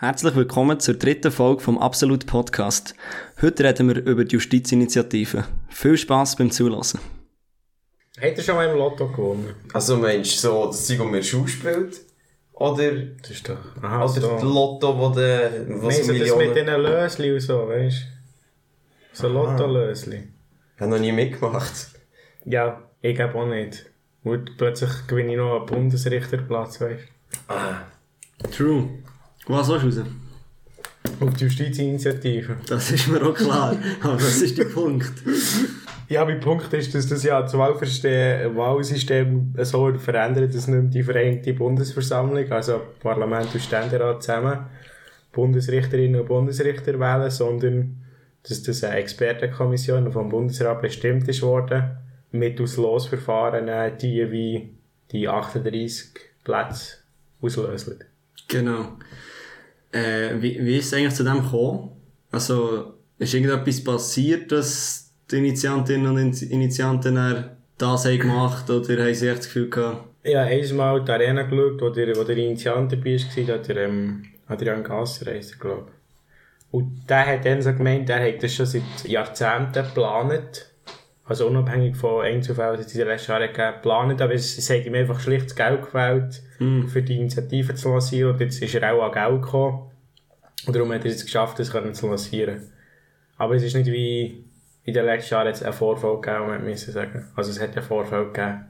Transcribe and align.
Herzlich 0.00 0.36
willkommen 0.36 0.78
zur 0.78 0.94
dritten 0.94 1.32
Folge 1.32 1.60
vom 1.60 1.76
Absolut 1.78 2.26
Podcast. 2.26 2.94
Heute 3.42 3.64
reden 3.64 3.88
wir 3.88 3.96
über 4.04 4.24
die 4.24 4.36
Justizinitiative. 4.36 5.44
Viel 5.68 5.96
Spaß 5.96 6.36
beim 6.36 6.52
Zulassen. 6.52 7.00
Hat 8.20 8.36
er 8.36 8.42
schon 8.42 8.54
mal 8.54 8.68
im 8.68 8.76
Lotto 8.78 9.08
gewonnen? 9.08 9.54
Also 9.72 9.96
meinst 9.96 10.36
du 10.44 10.48
so, 10.48 10.66
das 10.66 10.86
Zeug, 10.86 10.98
das 10.98 11.06
mir 11.08 11.22
Schuh 11.22 11.46
spielt? 11.48 12.00
Oder, 12.52 12.92
Das 13.22 13.30
ist 13.30 13.48
doch... 13.48 13.58
Aha, 13.82 14.04
oder 14.04 14.08
so. 14.08 14.32
das 14.34 14.42
Lotto, 14.42 14.98
wo 14.98 15.08
der, 15.10 15.50
Nein, 15.66 15.82
was 15.82 15.96
so 15.96 16.00
das 16.02 16.06
Millionen... 16.12 16.46
mit 16.48 16.56
diesen 16.56 16.80
Lösli 16.80 17.32
und 17.32 17.40
so, 17.40 17.68
weißt 17.68 17.96
du? 18.02 19.16
So 19.16 19.28
Lotto-Lösli. 19.28 20.28
Ich 20.76 20.80
habe 20.80 20.90
noch 20.92 20.98
nie 21.00 21.10
mitgemacht. 21.12 21.88
Ja, 22.44 22.82
ich 23.02 23.16
glaube 23.16 23.34
auch 23.36 23.46
nicht. 23.46 23.86
Und 24.22 24.56
plötzlich 24.58 24.90
gewinne 25.08 25.32
ich 25.32 25.38
noch 25.38 25.56
einen 25.56 25.66
Bundesrichterplatz, 25.66 26.80
weißt 26.80 27.02
Ah, 27.48 27.82
True. 28.56 28.88
Was 29.48 29.68
willst 29.68 29.96
du 29.96 30.00
raus? 30.02 30.08
Auf 31.20 31.34
die 31.34 31.44
Justizinitiative. 31.44 32.56
Das 32.68 32.90
ist 32.90 33.08
mir 33.08 33.22
auch 33.22 33.34
klar. 33.34 33.76
Aber 34.02 34.14
das 34.14 34.42
ist 34.42 34.58
der 34.58 34.66
Punkt. 34.66 35.12
Ja, 36.08 36.24
mein 36.24 36.40
Punkt 36.40 36.72
ist, 36.72 36.94
dass 36.94 37.06
das 37.06 37.22
ja 37.22 37.40
das 37.40 37.54
Wahlsystem 37.54 39.54
so 39.62 39.94
verändert, 39.94 40.54
dass 40.54 40.68
nicht 40.68 40.82
mehr 40.82 40.90
die 40.90 41.02
Vereinte 41.02 41.54
Bundesversammlung, 41.54 42.50
also 42.52 42.80
Parlament 43.00 43.52
und 43.52 43.60
Ständerat 43.60 44.22
zusammen, 44.22 44.66
Bundesrichterinnen 45.32 46.20
und 46.20 46.28
Bundesrichter 46.28 46.98
wählen, 46.98 47.30
sondern 47.30 48.02
dass 48.42 48.62
das 48.62 48.84
eine 48.84 48.96
Expertenkommission 48.96 50.06
die 50.06 50.12
vom 50.12 50.28
Bundesrat 50.28 50.80
bestimmt 50.80 51.28
ist 51.28 51.42
worden, 51.42 51.96
mit 52.32 52.60
aus 52.60 52.76
Losverfahren 52.76 53.68
äh, 53.68 53.96
die 53.96 54.30
wie 54.30 54.74
die 55.12 55.28
38 55.28 56.10
Plätze 56.44 56.96
auslösen. 57.40 58.04
Genau. 58.48 58.96
Äh, 59.92 60.40
wie, 60.40 60.64
wie 60.64 60.76
ist 60.78 60.86
es 60.86 60.94
eigentlich 60.94 61.14
zu 61.14 61.24
dem 61.24 61.42
gekommen? 61.42 61.90
Also, 62.30 62.94
ist 63.18 63.34
irgendetwas 63.34 63.82
passiert, 63.82 64.52
dass 64.52 65.10
die 65.30 65.36
Initiantinnen 65.38 66.06
und 66.08 66.18
In- 66.42 66.50
Initianten 66.50 67.46
das 67.78 68.04
haben 68.06 68.18
gemacht 68.18 68.68
oder 68.70 69.04
haben 69.04 69.14
sie 69.14 69.28
echt 69.28 69.38
das 69.38 69.46
Gefühl 69.46 69.70
gehabt, 69.70 70.04
Ja, 70.24 70.42
einmal 70.42 71.04
die 71.04 71.12
Arena 71.12 71.42
geschaut, 71.44 71.80
wo 71.80 71.90
der, 71.90 72.14
wo 72.16 72.24
der 72.24 72.36
Initiant 72.36 72.90
dabei 72.92 73.16
war, 73.16 73.54
hat 73.56 73.68
der, 73.68 73.76
ähm, 73.76 74.24
Adrian 74.48 74.82
Gasser 74.82 75.30
heisst 75.30 75.60
glaube. 75.60 75.86
Und 76.70 77.02
der 77.08 77.26
hat 77.26 77.44
dann 77.46 77.62
so 77.62 77.72
gemeint, 77.72 78.10
er 78.10 78.26
hat 78.26 78.42
das 78.42 78.52
schon 78.54 78.66
seit 78.66 78.82
Jahrzehnten 79.06 79.72
geplant. 79.84 80.66
Also 81.28 81.46
unabhängig 81.46 81.94
von 81.94 82.24
Einzelfällen, 82.24 82.78
die 82.78 82.86
es 82.86 82.92
in 82.94 83.00
den 83.00 83.08
letzten 83.08 83.32
Jahren 83.32 83.52
geplant, 83.52 84.22
aber 84.22 84.32
es, 84.32 84.70
hat 84.70 84.86
ihm 84.86 84.94
einfach 84.94 85.20
schlicht 85.20 85.54
Geld 85.54 85.82
gefällt, 85.82 86.42
für 86.88 87.02
die 87.02 87.16
Initiative 87.16 87.74
zu 87.74 87.90
lancieren. 87.90 88.32
Und 88.32 88.40
jetzt 88.40 88.62
ist 88.62 88.74
er 88.74 88.94
auch 88.94 89.02
an 89.02 89.12
Geld 89.12 89.42
gekommen. 89.42 89.90
Und 90.66 90.74
darum 90.74 90.90
hat 90.92 91.04
er 91.04 91.10
es 91.10 91.24
geschafft, 91.24 91.58
das 91.58 91.70
können 91.70 91.94
zu 91.94 92.08
lancieren. 92.08 92.72
Aber 93.36 93.54
es 93.54 93.62
ist 93.62 93.76
nicht 93.76 93.86
wie 93.86 94.44
in 94.84 94.94
den 94.94 95.04
letzten 95.04 95.34
Jahren 95.34 95.48
jetzt 95.48 95.62
einen 95.62 95.74
Vorfall 95.74 96.20
gegeben, 96.20 96.46
man 96.46 96.64
müssen 96.64 96.92
sagen. 96.92 97.26
Also 97.36 97.50
es 97.50 97.60
hat 97.60 97.76
einen 97.76 97.86
Vorfall 97.86 98.26
gegeben. 98.26 98.64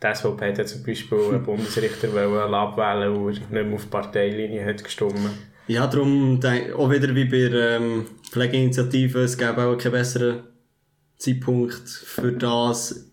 Die 0.00 0.14
SVP 0.14 0.50
hat 0.50 0.58
ja 0.58 0.64
zum 0.64 0.84
Beispiel 0.84 1.18
einen 1.30 1.42
Bundesrichter 1.42 2.12
wollen 2.12 2.54
abwählen 2.54 3.12
und 3.12 3.26
nicht 3.26 3.50
mehr 3.50 3.66
auf 3.74 3.82
die 3.82 3.88
Parteilinie 3.88 4.64
hat 4.64 4.84
gestimmt. 4.84 5.14
Ja, 5.66 5.86
darum 5.86 6.40
auch 6.76 6.90
wieder 6.90 7.14
wie 7.14 7.24
bei 7.24 7.48
der 7.50 7.76
ähm, 7.76 8.06
Pflegeinitiative, 8.30 9.20
es 9.20 9.36
gäbe 9.36 9.64
auch 9.64 9.76
keinen 9.76 9.92
besseren 9.92 10.44
Zeitpunkt 11.18 11.88
für 11.88 12.32
das, 12.32 13.10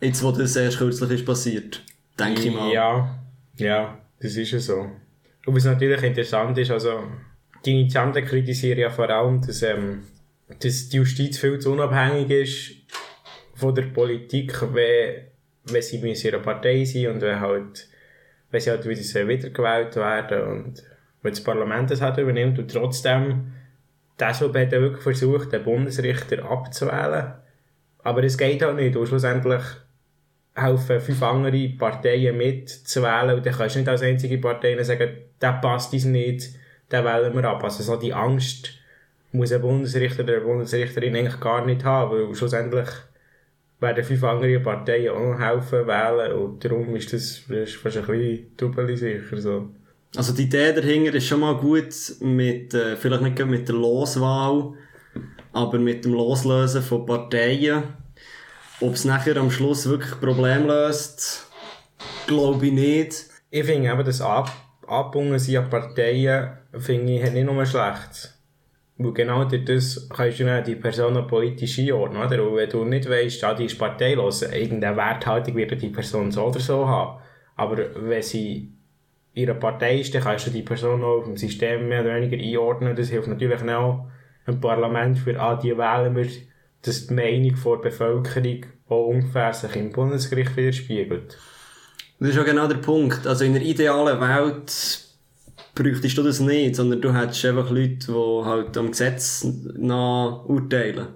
jetzt 0.00 0.22
wo 0.22 0.32
das 0.32 0.56
erst 0.56 0.78
kürzlich 0.78 1.10
ist 1.10 1.26
passiert. 1.26 1.84
Denke 2.18 2.42
ich 2.42 2.54
mal. 2.54 2.72
Ja, 2.72 3.18
ja, 3.56 3.98
das 4.20 4.36
ist 4.36 4.50
ja 4.50 4.58
so. 4.58 4.90
Und 5.46 5.54
was 5.54 5.64
natürlich 5.64 6.02
interessant 6.02 6.56
ist, 6.58 6.70
also 6.70 7.04
die 7.64 7.72
Initianten 7.72 8.24
kritisieren 8.24 8.78
ja 8.78 8.90
vor 8.90 9.08
allem, 9.08 9.40
dass, 9.40 9.62
ähm, 9.62 10.04
dass 10.60 10.88
die 10.88 10.96
Justiz 10.96 11.38
viel 11.38 11.58
zu 11.58 11.72
unabhängig 11.72 12.30
ist 12.30 12.70
von 13.54 13.74
der 13.74 13.82
Politik, 13.82 14.60
wenn, 14.72 15.24
wenn 15.64 15.82
sie 15.82 15.96
in 15.96 16.14
ihrer 16.14 16.38
Partei 16.38 16.84
sind 16.84 17.08
und 17.08 17.20
wenn 17.20 17.40
halt, 17.40 17.88
wenn 18.50 18.60
sie 18.60 18.70
halt 18.70 18.86
wieder 18.86 19.28
wiedergewählt 19.28 19.96
werden 19.96 20.42
und 20.42 20.82
wenn 21.22 21.32
das 21.32 21.42
Parlament 21.42 21.90
das 21.90 22.00
halt 22.00 22.18
übernimmt 22.18 22.58
und 22.58 22.70
trotzdem 22.70 23.52
SVP 24.20 24.62
hat 24.62 24.72
ja 24.72 24.80
wirklich 24.80 25.02
versucht, 25.02 25.52
den 25.52 25.64
Bundesrichter 25.64 26.44
abzuwählen. 26.50 27.34
Aber 28.02 28.22
es 28.24 28.38
geht 28.38 28.62
halt 28.62 28.76
nicht. 28.76 28.96
Und 28.96 29.06
schlussendlich 29.06 29.62
helfen 30.58 31.00
fünf 31.00 31.22
andere 31.22 31.68
Parteien 31.70 32.36
mitzuwählen 32.36 33.36
und 33.36 33.46
dann 33.46 33.54
kannst 33.54 33.76
du 33.76 33.80
nicht 33.80 33.88
als 33.88 34.02
einzige 34.02 34.38
Partei 34.38 34.82
sagen, 34.82 35.10
der 35.40 35.52
passt 35.52 35.92
uns 35.92 36.04
nicht, 36.04 36.50
den 36.90 37.04
wählen 37.04 37.34
wir 37.34 37.44
ab. 37.44 37.62
Also 37.62 37.82
so 37.82 37.96
die 37.96 38.12
Angst 38.12 38.74
muss 39.32 39.52
ein 39.52 39.60
Bundesrichter 39.60 40.24
oder 40.24 40.36
eine 40.36 40.44
Bundesrichterin 40.44 41.14
eigentlich 41.14 41.40
gar 41.40 41.64
nicht 41.64 41.84
haben, 41.84 42.10
weil 42.10 42.34
schlussendlich 42.34 42.88
werden 43.80 44.04
fünf 44.04 44.24
andere 44.24 44.60
Parteien 44.60 45.10
auch 45.10 45.20
noch 45.20 45.38
helfen 45.38 45.86
wählen 45.86 46.32
und 46.32 46.64
darum 46.64 46.96
ist 46.96 47.12
das, 47.12 47.38
fast 47.38 47.96
ein 47.96 48.06
bisschen 48.06 48.56
doppelt 48.56 48.98
sicher 48.98 49.36
so. 49.36 49.70
Also 50.18 50.32
die 50.32 50.42
Idee 50.42 50.72
dahinter 50.72 51.14
ist 51.14 51.28
schon 51.28 51.38
mal 51.38 51.54
gut 51.54 51.94
mit, 52.18 52.74
äh, 52.74 52.96
vielleicht 52.96 53.22
nicht 53.22 53.46
mit 53.46 53.68
der 53.68 53.76
Loswahl, 53.76 54.72
aber 55.52 55.78
mit 55.78 56.04
dem 56.04 56.12
Loslösen 56.12 56.82
von 56.82 57.06
Parteien. 57.06 57.84
Ob 58.80 58.94
es 58.94 59.04
nachher 59.04 59.36
am 59.36 59.48
Schluss 59.48 59.88
wirklich 59.88 60.18
Problem 60.18 60.66
löst, 60.66 61.48
glaube 62.26 62.66
ich 62.66 62.72
nicht. 62.72 63.26
Ich 63.50 63.64
finde 63.64 63.92
eben, 63.92 64.04
das 64.04 64.20
Ab 64.20 64.50
Abbunden 64.88 65.34
an 65.34 65.70
Parteien, 65.70 66.50
finde 66.76 67.12
ich, 67.12 67.22
hat 67.22 67.34
nicht 67.34 67.46
nur 67.46 67.64
schlecht. 67.64 68.34
Weil 68.96 69.12
genau 69.12 69.44
durch 69.44 69.66
das 69.66 70.08
kannst 70.08 70.40
du 70.40 70.46
dann 70.46 70.64
die 70.64 70.74
Person 70.74 71.28
politisch 71.28 71.78
einordnen, 71.78 72.20
oder? 72.20 72.42
Und 72.42 72.56
wenn 72.56 72.68
du 72.68 72.84
nicht 72.84 73.08
weißt, 73.08 73.44
ah, 73.44 73.54
die 73.54 73.66
ist 73.66 73.78
parteilos, 73.78 74.42
irgendeine 74.42 74.96
Werthaltung 74.96 75.54
wird 75.54 75.80
die 75.80 75.90
Person 75.90 76.32
so 76.32 76.46
oder 76.46 76.58
so 76.58 76.88
haben. 76.88 77.20
Aber 77.54 77.78
wenn 77.94 78.22
sie 78.22 78.77
ihre 79.38 79.54
Partei 79.54 80.00
ist, 80.00 80.14
dann 80.14 80.22
kannst 80.22 80.46
du 80.46 80.50
die 80.50 80.62
Person 80.62 81.02
auch 81.02 81.18
auf 81.18 81.24
dem 81.24 81.36
System 81.36 81.88
mehr 81.88 82.02
oder 82.02 82.16
weniger 82.16 82.36
einordnen. 82.36 82.96
Das 82.96 83.08
hilft 83.08 83.28
natürlich 83.28 83.62
auch 83.62 84.08
im 84.46 84.60
Parlament 84.60 85.18
für, 85.18 85.38
ah, 85.38 85.56
die 85.56 85.76
wählen 85.76 86.16
wir, 86.16 86.26
dass 86.82 87.06
die 87.06 87.14
Meinung 87.14 87.54
der 87.54 87.90
Bevölkerung 87.90 88.66
auch 88.88 89.06
ungefähr 89.06 89.52
sich 89.52 89.76
im 89.76 89.92
Bundesgericht 89.92 90.56
widerspiegelt. 90.56 91.38
Das 92.18 92.30
ist 92.30 92.38
auch 92.38 92.44
genau 92.44 92.66
der 92.66 92.76
Punkt. 92.76 93.26
Also 93.26 93.44
in 93.44 93.54
einer 93.54 93.64
idealen 93.64 94.20
Welt 94.20 95.00
bräuchtest 95.74 96.18
du 96.18 96.22
das 96.22 96.40
nicht, 96.40 96.76
sondern 96.76 97.00
du 97.00 97.14
hättest 97.14 97.44
einfach 97.44 97.70
Leute, 97.70 98.06
die 98.08 98.44
halt 98.44 98.76
am 98.76 98.90
Gesetz 98.90 99.46
nach 99.76 100.44
urteilen. 100.46 101.08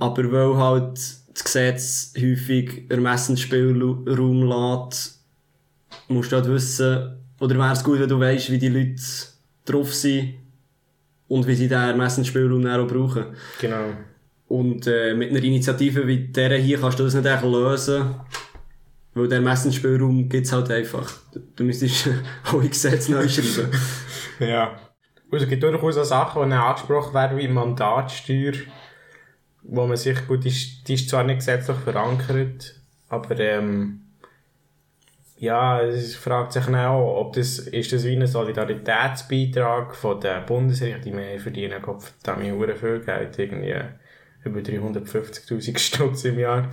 Aber 0.00 0.32
weil 0.32 0.56
halt 0.56 0.98
das 1.34 1.44
Gesetz 1.44 2.14
häufig 2.16 2.90
Ermessensspielraum 2.90 4.42
lässt, 4.42 5.23
musst 6.08 6.32
du 6.32 6.36
halt 6.36 6.48
wissen, 6.48 7.18
oder 7.40 7.56
wäre 7.56 7.72
es 7.72 7.84
gut, 7.84 8.00
wenn 8.00 8.08
du 8.08 8.20
weißt, 8.20 8.50
wie 8.50 8.58
die 8.58 8.68
Leute 8.68 9.02
drauf 9.64 9.92
sind 9.94 10.34
und 11.28 11.46
wie 11.46 11.54
sie 11.54 11.68
diesen 11.68 11.82
Ermessensspielraum 11.82 12.66
auch 12.66 12.86
brauchen. 12.86 13.26
Genau. 13.60 13.92
Und 14.46 14.86
äh, 14.86 15.14
mit 15.14 15.30
einer 15.30 15.42
Initiative 15.42 16.06
wie 16.06 16.28
dieser 16.28 16.56
hier 16.56 16.80
kannst 16.80 16.98
du 16.98 17.04
das 17.04 17.14
nicht 17.14 17.26
echt 17.26 17.42
lösen. 17.42 18.14
Weil 19.14 19.28
der 19.28 19.38
Ermessensspielraum 19.38 20.28
gibt's 20.28 20.52
halt 20.52 20.70
einfach. 20.70 21.12
Du, 21.32 21.40
du 21.54 21.64
müsstest 21.64 22.08
alle 22.44 22.68
Gesetze 22.68 23.12
neu 23.12 23.28
schreiben. 23.28 23.70
Ja. 24.40 24.76
Und 25.30 25.40
es 25.40 25.48
gibt 25.48 25.62
durchaus 25.62 25.96
auch 25.96 26.04
Sachen, 26.04 26.50
die 26.50 26.56
angesprochen 26.56 27.14
werden, 27.14 27.38
wie 27.38 27.46
Mandatsteuer, 27.46 28.52
wo 29.62 29.86
man 29.86 29.96
sich, 29.96 30.26
gut, 30.26 30.42
die 30.42 30.48
ist, 30.48 30.88
die 30.88 30.94
ist 30.94 31.08
zwar 31.08 31.22
nicht 31.22 31.38
gesetzlich 31.38 31.76
verankert, 31.78 32.80
aber 33.08 33.38
ähm, 33.38 34.03
ja, 35.36 35.80
es 35.82 36.14
fragt 36.14 36.52
sich 36.52 36.64
dann 36.64 36.76
auch, 36.76 37.20
ob 37.20 37.32
das, 37.32 37.58
ist 37.58 37.92
das 37.92 38.04
wie 38.04 38.16
ein 38.16 38.26
Solidaritätsbeitrag 38.26 39.94
von 39.94 40.20
den 40.20 40.46
Bundesrichtern, 40.46 41.02
die 41.02 41.12
mehr 41.12 41.40
verdienen, 41.40 41.82
Gott 41.82 42.02
verdammt, 42.02 42.50
hure 42.52 42.76
viel 42.76 43.00
Geld, 43.00 43.38
irgendwie 43.38 43.74
über 44.44 44.60
350'000 44.60 45.78
Stutz 45.78 46.24
im 46.24 46.38
Jahr, 46.38 46.68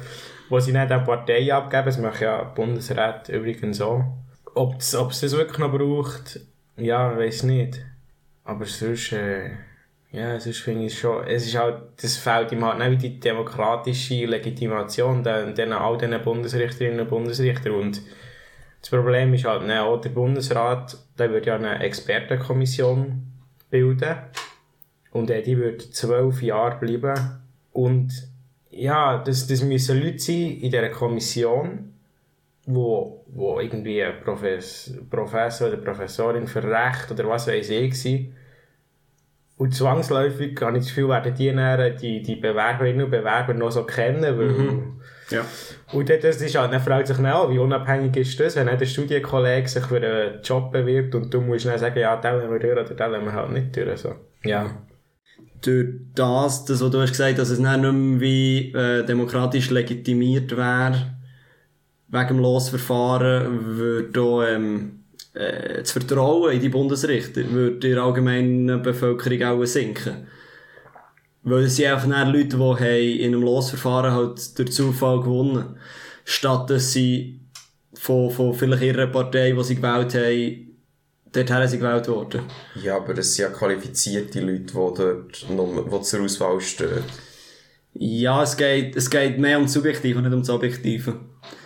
wo 0.49 0.59
sie 0.59 0.73
nicht 0.73 0.91
an 0.91 1.03
Partei 1.03 1.53
abgeben, 1.53 1.85
das 1.85 1.97
machen 1.97 2.23
ja 2.23 2.43
Bundesrat 2.43 3.29
übrigens 3.29 3.81
auch. 3.81 4.03
Ob 4.53 4.79
es 4.79 4.95
ob 4.95 5.11
es 5.11 5.21
das 5.21 5.31
wirklich 5.31 5.57
noch 5.57 5.71
braucht, 5.71 6.41
ja, 6.77 7.17
weiß 7.17 7.43
nicht. 7.43 7.83
Aber 8.43 8.65
sonst, 8.65 9.13
äh, 9.13 9.51
ja, 10.11 10.39
sonst 10.39 10.59
finde 10.59 10.85
ich 10.85 10.99
schon, 10.99 11.25
es 11.25 11.45
ist 11.45 11.57
halt, 11.57 11.77
das 12.01 12.17
fehlt 12.17 12.51
ihm 12.51 12.65
halt 12.65 12.79
nicht 12.79 12.91
wie 12.91 13.09
die 13.09 13.19
demokratische 13.19 14.25
Legitimation 14.25 15.23
den, 15.23 15.55
den 15.55 15.71
all 15.71 15.97
diesen 15.97 16.21
Bundesrichterinnen 16.21 17.01
und 17.01 17.09
Bundesrichter 17.09 17.73
und 17.73 18.01
das 18.81 18.89
Problem 18.89 19.33
ist 19.33 19.45
halt, 19.45 19.63
ne, 19.63 19.83
auch 19.83 20.01
der 20.01 20.09
Bundesrat, 20.09 20.97
der 21.17 21.31
würde 21.31 21.47
ja 21.47 21.55
eine 21.55 21.79
Expertenkommission 21.79 23.23
bilden 23.69 24.15
und 25.11 25.29
äh, 25.29 25.41
die 25.41 25.57
würde 25.57 25.89
zwölf 25.91 26.41
Jahre 26.41 26.79
bleiben 26.79 27.41
und 27.71 28.31
ja, 28.71 29.17
das, 29.17 29.47
das 29.47 29.63
müssen 29.63 30.01
Leute 30.01 30.19
sein 30.19 30.51
in 30.51 30.71
dieser 30.71 30.89
Kommission, 30.89 31.93
wo, 32.65 33.23
wo 33.27 33.59
irgendwie 33.59 34.01
ein 34.01 34.21
Profes 34.23 34.97
Professor 35.09 35.67
oder 35.67 35.77
Professorin 35.77 36.47
für 36.47 36.63
Recht 36.63 37.11
oder 37.11 37.27
was 37.27 37.47
weiß 37.47 37.69
ich 37.69 38.05
war. 38.05 38.40
Und 39.61 39.75
zwangsläufig 39.75 40.59
habe 40.59 40.79
ich 40.79 40.85
das 40.85 40.87
Gefühl, 40.87 41.09
werden 41.09 41.35
die, 41.35 41.53
dann, 41.53 41.95
die, 41.95 42.23
die 42.23 42.35
Bewerberinnen 42.35 43.05
und 43.05 43.11
Bewerber 43.11 43.53
noch 43.53 43.69
so 43.69 43.83
kennen, 43.83 44.23
weil... 44.23 44.81
Ja. 45.29 45.45
Und 45.93 46.09
das 46.09 46.41
ist 46.41 46.57
halt, 46.57 46.73
dann 46.73 46.81
fragt 46.81 47.05
sich 47.05 47.17
dann 47.17 47.27
auch, 47.27 47.47
wie 47.51 47.59
unabhängig 47.59 48.17
ist 48.17 48.39
das, 48.39 48.55
wenn 48.55 48.67
ein 48.67 48.83
Studienkollege 48.83 49.67
sich 49.67 49.85
für 49.85 49.97
einen 49.97 50.41
Job 50.41 50.71
bewirbt 50.71 51.13
und 51.13 51.31
du 51.31 51.41
musst 51.41 51.67
dann 51.67 51.77
sagen, 51.77 51.99
ja, 51.99 52.15
den 52.15 52.33
wollen 52.33 52.51
wir 52.53 52.59
durch 52.59 52.71
oder 52.71 52.83
den 52.85 53.11
wollen 53.11 53.25
wir 53.25 53.33
halt 53.33 53.51
nicht 53.51 53.77
durch. 53.77 53.99
So. 53.99 54.15
Ja. 54.43 54.65
Durch 55.61 55.89
das, 56.15 56.65
das, 56.65 56.81
was 56.81 56.89
du 56.89 56.99
hast 56.99 57.11
gesagt, 57.11 57.37
dass 57.37 57.51
es 57.51 57.61
dann 57.61 57.81
nicht 57.81 57.93
mehr 57.93 58.19
wie 58.19 58.73
äh, 58.73 59.05
demokratisch 59.05 59.69
legitimiert 59.69 60.57
wäre, 60.57 60.95
wegen 62.07 62.27
dem 62.27 62.39
Losverfahren, 62.39 63.77
würde 63.77 64.21
auch, 64.21 64.41
ähm, 64.41 65.00
äh, 65.33 65.79
das 65.79 65.91
Vertrauen 65.91 66.53
in 66.53 66.61
die 66.61 66.69
Bundesrichter 66.69 67.49
würde 67.49 67.87
in 67.87 67.95
der 67.95 68.03
allgemeinen 68.03 68.81
Bevölkerung 68.81 69.43
auch 69.43 69.65
sinken. 69.65 70.27
Weil 71.43 71.63
es 71.63 71.75
sind 71.75 71.87
einfach 71.87 72.07
dann 72.07 72.31
Leute, 72.31 72.57
die 72.57 72.57
haben 72.57 73.19
in 73.19 73.33
einem 73.33 73.41
Losverfahren 73.41 74.11
halt 74.11 74.59
durch 74.59 74.71
Zufall 74.71 75.21
gewonnen. 75.21 75.77
Statt 76.23 76.69
dass 76.69 76.93
sie 76.93 77.39
von, 77.93 78.29
von 78.29 78.53
vielleicht 78.53 78.83
ihrer 78.83 79.07
Partei, 79.07 79.51
die 79.51 79.63
sie 79.63 79.75
gewählt 79.75 80.13
haben, 80.13 80.71
dorthin 81.31 81.67
sind 81.67 81.79
gewählt 81.79 82.07
worden. 82.07 82.41
Ja, 82.81 82.97
aber 82.97 83.17
es 83.17 83.35
sind 83.35 83.45
ja 83.45 83.51
qualifizierte 83.51 84.41
Leute, 84.41 84.65
die 84.65 84.73
dort 84.73 85.45
noch, 85.49 85.99
die 85.99 86.01
zur 86.01 86.21
Auswahl 86.21 86.59
stehen. 86.61 87.03
Ja, 87.93 88.43
es 88.43 88.55
geht, 88.55 88.95
es 88.95 89.09
geht 89.09 89.37
mehr 89.37 89.57
um 89.57 89.63
das 89.63 89.73
Subjektive 89.73 90.17
und 90.17 90.23
nicht 90.23 90.33
um 90.33 90.41
das 90.41 90.49
Objektive. 90.49 91.19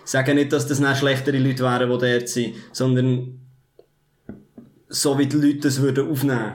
Ich 0.03 0.11
sage 0.11 0.33
nicht, 0.33 0.53
dass 0.53 0.67
das 0.67 0.79
nicht 0.79 0.97
schlechtere 0.97 1.37
Leute 1.37 1.63
wären, 1.63 1.89
die 1.89 1.97
dort 1.97 2.29
sind, 2.29 2.55
sondern 2.71 3.44
so 4.87 5.17
wie 5.17 5.27
die 5.27 5.37
Leute 5.37 5.59
das 5.59 5.81
würden 5.81 6.09
aufnehmen. 6.09 6.53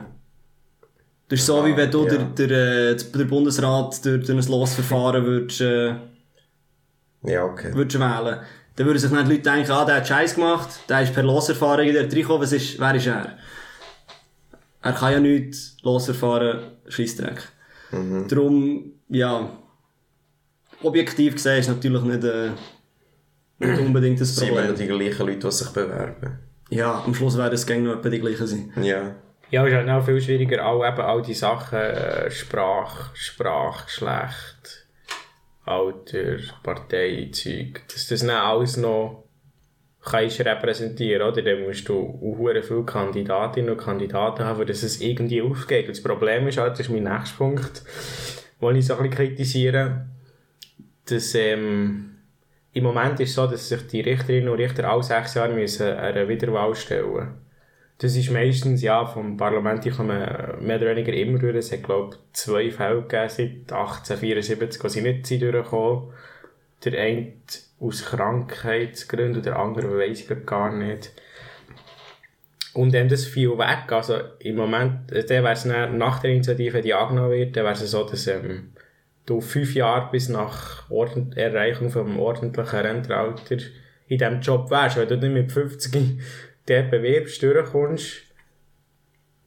Das 1.29 1.41
ist 1.41 1.47
so, 1.47 1.65
wie 1.65 1.77
wenn 1.77 1.91
du 1.91 2.06
ja. 2.06 2.17
der, 2.17 2.47
der, 2.47 2.91
äh, 2.91 2.97
der 2.97 3.25
Bundesrat 3.25 4.05
durch, 4.05 4.27
durch 4.27 4.38
ein 4.47 4.50
Losverfahren 4.50 5.25
würdest, 5.25 5.61
äh, 5.61 5.94
Ja, 7.23 7.44
okay. 7.44 7.73
würdest 7.73 8.00
wählen. 8.00 8.41
Dann 8.77 8.87
würden 8.87 8.99
sich 8.99 9.11
dann 9.11 9.25
die 9.29 9.32
Leute 9.37 9.43
denken, 9.43 9.71
ah, 9.71 9.85
der 9.85 9.97
hat 9.97 10.09
Scheiß 10.09 10.35
gemacht, 10.35 10.69
der 10.88 11.03
ist 11.03 11.15
per 11.15 11.23
Losverfahren 11.23 11.87
in 11.87 11.93
der 11.93 12.05
reingekommen, 12.05 12.43
was 12.43 12.53
ist, 12.53 12.81
wer 12.81 12.94
ist 12.94 13.06
er? 13.06 13.37
Er 14.82 14.93
kann 14.93 15.12
ja 15.12 15.21
nichts 15.21 15.77
Losverfahren, 15.82 16.61
Scheissdreck. 16.88 17.43
Darum, 18.29 18.93
ja, 19.09 19.50
objektiv 20.82 21.35
gesehen 21.35 21.59
ist 21.59 21.69
natürlich 21.69 22.03
nicht, 22.03 22.25
äh, 22.25 22.50
nicht 23.59 23.81
unbedingt 23.81 24.21
das 24.21 24.31
Es 24.31 24.37
sind 24.37 24.49
immer 24.49 24.62
noch 24.62 24.69
Problem. 24.69 24.99
die 24.99 25.05
gleichen 25.05 25.27
Leute, 25.27 25.38
die 25.47 25.53
sich 25.53 25.69
bewerben. 25.69 26.38
Ja, 26.70 27.02
am 27.05 27.14
Schluss 27.14 27.37
werden 27.37 27.55
es 27.55 27.67
gegen 27.67 27.84
noch 27.84 27.99
etwa 27.99 28.08
die 28.08 28.20
gleichen 28.20 28.46
sein. 28.46 28.72
Ja. 28.82 29.14
Ja, 29.50 29.67
es 29.67 29.72
ist 29.72 29.78
halt 29.78 29.88
auch 29.88 30.05
viel 30.05 30.20
schwieriger, 30.20 30.64
auch 30.64 30.87
eben 30.87 31.00
all 31.00 31.22
die 31.22 31.34
Sachen, 31.34 31.78
äh, 31.78 32.31
Sprach, 32.31 33.14
Sprach, 33.17 33.87
Geschlecht, 33.87 34.87
Alter, 35.64 36.37
Parteizeug, 36.62 37.82
dass 37.88 38.06
das 38.06 38.20
dann 38.20 38.31
alles 38.31 38.76
noch 38.76 39.25
kannst 40.02 40.40
repräsentieren, 40.40 41.28
oder? 41.28 41.43
Dann 41.43 41.62
musst 41.62 41.88
du 41.88 42.19
auch 42.22 42.62
viele 42.62 42.84
Kandidatinnen 42.84 43.70
und 43.70 43.78
Kandidaten 43.78 44.44
haben, 44.44 44.67
dass 44.67 44.82
es 44.82 45.00
irgendwie 45.00 45.43
aufgeht. 45.43 45.88
Und 45.88 45.96
das 45.96 46.02
Problem 46.02 46.46
ist 46.49 46.58
halt, 46.58 46.72
das 46.72 46.81
ist 46.81 46.90
mein 46.90 47.02
nächster 47.05 47.37
Punkt, 47.37 47.82
wo 48.61 48.70
ich 48.70 48.87
so 48.87 48.94
ein 48.94 49.11
bisschen 49.11 49.17
kritisiere, 49.17 50.06
dass, 51.06 51.34
ähm, 51.34 52.19
im 52.72 52.84
Moment 52.84 53.20
ist 53.20 53.31
es 53.31 53.34
so, 53.34 53.46
dass 53.46 53.69
sich 53.69 53.87
die 53.88 54.00
Richterinnen 54.00 54.49
und 54.49 54.58
Richter 54.58 54.88
alle 54.88 55.02
sechs 55.02 55.34
Jahre 55.34 55.55
müssen 55.55 55.88
einer 55.88 56.28
Wiederwahl 56.28 56.75
stellen 56.75 57.34
das 58.00 58.17
ist 58.17 58.31
meistens, 58.31 58.81
ja, 58.81 59.05
vom 59.05 59.37
Parlament, 59.37 59.84
die 59.84 59.90
kommen 59.90 60.19
mehr 60.61 60.76
oder 60.76 60.96
weniger 60.96 61.12
immer 61.12 61.38
durch. 61.38 61.56
Es 61.56 61.70
hat, 61.70 61.82
glaube 61.82 62.14
ich, 62.14 62.20
zwei 62.32 62.70
Fälle 62.70 63.02
gegeben 63.02 63.28
seit 63.28 63.72
1874, 63.72 64.82
wo 64.82 64.88
sie 64.88 65.02
nicht 65.02 65.26
sind 65.26 65.43
durchgekommen. 65.43 66.05
Der 66.82 66.99
eine 66.99 67.34
aus 67.78 68.06
Krankheitsgründen 68.06 69.37
und 69.37 69.44
der 69.44 69.58
andere 69.58 69.99
weiss 69.99 70.20
ich 70.20 70.46
gar 70.46 70.75
nicht. 70.75 71.12
Und 72.72 72.94
dann 72.94 73.11
das 73.11 73.26
fiel 73.26 73.58
weg. 73.58 73.93
Also 73.93 74.14
im 74.38 74.56
Moment, 74.56 75.12
äh, 75.12 75.22
dann 75.26 75.44
wär's 75.44 75.64
dann, 75.64 75.99
nach 75.99 76.20
der 76.20 76.31
Initiative, 76.31 76.81
die 76.81 76.94
angenommen 76.94 77.32
wird, 77.32 77.55
dann 77.55 77.64
wäre 77.64 77.75
es 77.75 77.90
so, 77.90 78.05
dass 78.05 78.26
ähm, 78.28 78.72
du 79.31 79.41
fünf 79.41 79.75
Jahre 79.75 80.11
bis 80.11 80.29
nach 80.29 80.91
Ordn 80.91 81.32
Erreichung 81.32 81.91
vom 81.91 82.19
ordentlichen 82.19 82.79
Rentenalter 82.79 83.56
in 84.09 84.19
diesem 84.19 84.41
Job 84.41 84.71
wärst. 84.71 84.97
Wenn 84.97 85.09
du 85.09 85.17
nicht 85.17 85.32
mit 85.32 85.53
50 85.53 86.21
dort 86.67 86.91
bewirbst, 86.91 87.43
durchkommst, 87.43 88.23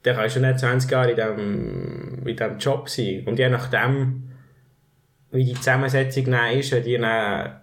dann 0.02 0.16
kannst 0.16 0.36
du 0.36 0.40
nicht 0.40 0.58
20 0.58 0.90
Jahre 0.90 1.10
in 1.10 1.16
diesem, 1.16 2.26
in 2.26 2.36
diesem 2.36 2.58
Job 2.58 2.88
sein. 2.88 3.24
Und 3.26 3.38
je 3.38 3.48
nachdem, 3.48 4.30
wie 5.30 5.44
die 5.44 5.54
Zusammensetzung 5.54 6.30
dann 6.30 6.58
ist, 6.58 6.72
wenn 6.72 6.82
die 6.82 6.98
dann 6.98 7.60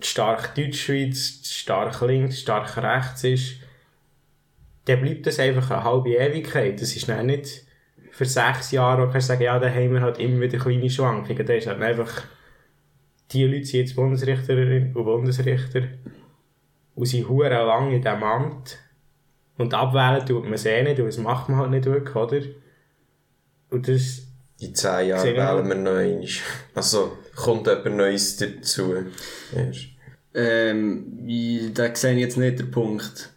stark 0.00 0.54
Deutschschweiz, 0.54 1.40
stark 1.44 2.00
links, 2.02 2.40
stark 2.40 2.76
rechts 2.76 3.24
ist, 3.24 3.56
dann 4.84 5.00
bleibt 5.00 5.26
das 5.26 5.40
einfach 5.40 5.70
eine 5.70 5.84
halbe 5.84 6.10
Ewigkeit. 6.10 6.80
Das 6.80 6.94
ist 6.94 7.08
nicht 7.08 7.67
für 8.18 8.24
sechs 8.24 8.72
Jahre, 8.72 9.02
wo 9.02 9.06
du 9.06 9.12
kannst 9.12 9.28
sagen, 9.28 9.42
ja, 9.44 9.56
da 9.60 9.70
haben 9.70 9.94
wir 9.94 10.00
halt 10.00 10.18
immer 10.18 10.40
wieder 10.40 10.58
kleine 10.58 10.90
Schwankungen. 10.90 11.46
Da 11.46 11.54
ist 11.54 11.68
halt 11.68 11.80
einfach, 11.80 12.24
die 13.30 13.44
Leute 13.44 13.64
sind 13.64 13.80
jetzt 13.80 13.94
Bundesrichterinnen 13.94 14.96
und 14.96 15.04
Bundesrichter 15.04 15.82
und 16.96 17.06
sind 17.06 17.28
hure 17.28 17.48
lang 17.48 17.92
in 17.92 18.02
diesem 18.02 18.22
Amt. 18.24 18.76
Und 19.56 19.72
abwählen 19.72 20.26
tut 20.26 20.48
man 20.48 20.56
sie 20.58 20.68
eh 20.70 20.82
nicht, 20.82 20.98
und 20.98 21.06
das 21.06 21.18
macht 21.18 21.48
man 21.48 21.58
halt 21.58 21.70
nicht 21.70 21.84
wirklich, 21.84 22.16
oder? 22.16 22.40
Und 23.70 23.86
das, 23.86 24.22
In 24.60 24.74
zehn 24.74 25.08
Jahren 25.08 25.24
wählen 25.36 25.68
wir 25.68 25.74
noch 25.76 25.92
einmal. 25.98 26.26
Also, 26.74 27.12
kommt 27.36 27.68
jemand 27.68 27.96
Neues 27.96 28.36
dazu. 28.36 28.94
Erst. 29.54 29.86
Ähm, 30.34 31.22
ich- 31.24 31.72
da 31.72 31.94
sehe 31.94 32.14
ich 32.14 32.20
jetzt 32.20 32.36
nicht 32.36 32.58
den 32.58 32.70
Punkt. 32.72 33.30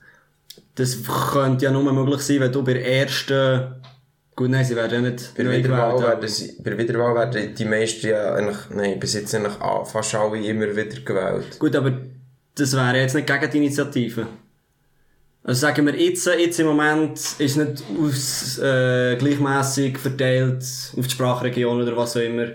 Das 0.74 0.98
könnte 1.32 1.66
ja 1.66 1.72
nur 1.72 1.92
möglich 1.94 2.22
sein, 2.22 2.40
wenn 2.40 2.52
du 2.52 2.64
bei 2.64 2.74
der 2.74 2.88
ersten, 2.88 3.76
gut, 4.42 4.50
nein, 4.50 4.66
sie 4.66 4.76
werden 4.76 5.04
ja 5.04 5.10
nicht 5.12 5.34
Bei 5.36 5.44
der 5.44 5.52
Wiederwahl 5.52 5.96
gewählt, 5.96 6.10
werden, 6.10 6.28
sie, 6.28 6.56
bei 6.64 6.70
der 6.72 6.78
Wiederwahl 6.80 7.16
werden 7.16 7.56
die 7.56 7.66
meisten 7.66 8.08
ja 8.08 8.34
eigentlich, 8.34 8.58
nein, 8.74 9.00
bis 9.00 9.14
jetzt 9.14 9.36
eigentlich 9.36 9.54
fast 9.86 10.16
alle 10.16 10.44
immer 10.44 10.76
wieder 10.76 11.00
gewählt. 11.02 11.60
Gut, 11.60 11.76
aber 11.76 11.94
das 12.56 12.76
wäre 12.76 12.98
jetzt 12.98 13.14
nicht 13.14 13.28
gegen 13.28 13.52
die 13.52 13.58
Initiative. 13.58 14.28
Also 15.44 15.62
sagen 15.62 15.86
wir 15.86 15.96
jetzt, 15.96 16.26
jetzt 16.26 16.60
im 16.60 16.68
Moment 16.68 17.20
ist 17.38 17.58
nicht 17.58 17.84
aus, 18.00 18.60
äh, 18.60 19.16
gleichmässig 19.16 19.98
verteilt 19.98 20.64
auf 20.98 21.08
die 21.08 21.12
Sprachregion 21.12 21.82
oder 21.82 21.96
was 21.98 22.18
auch 22.18 22.22
immer, 22.22 22.48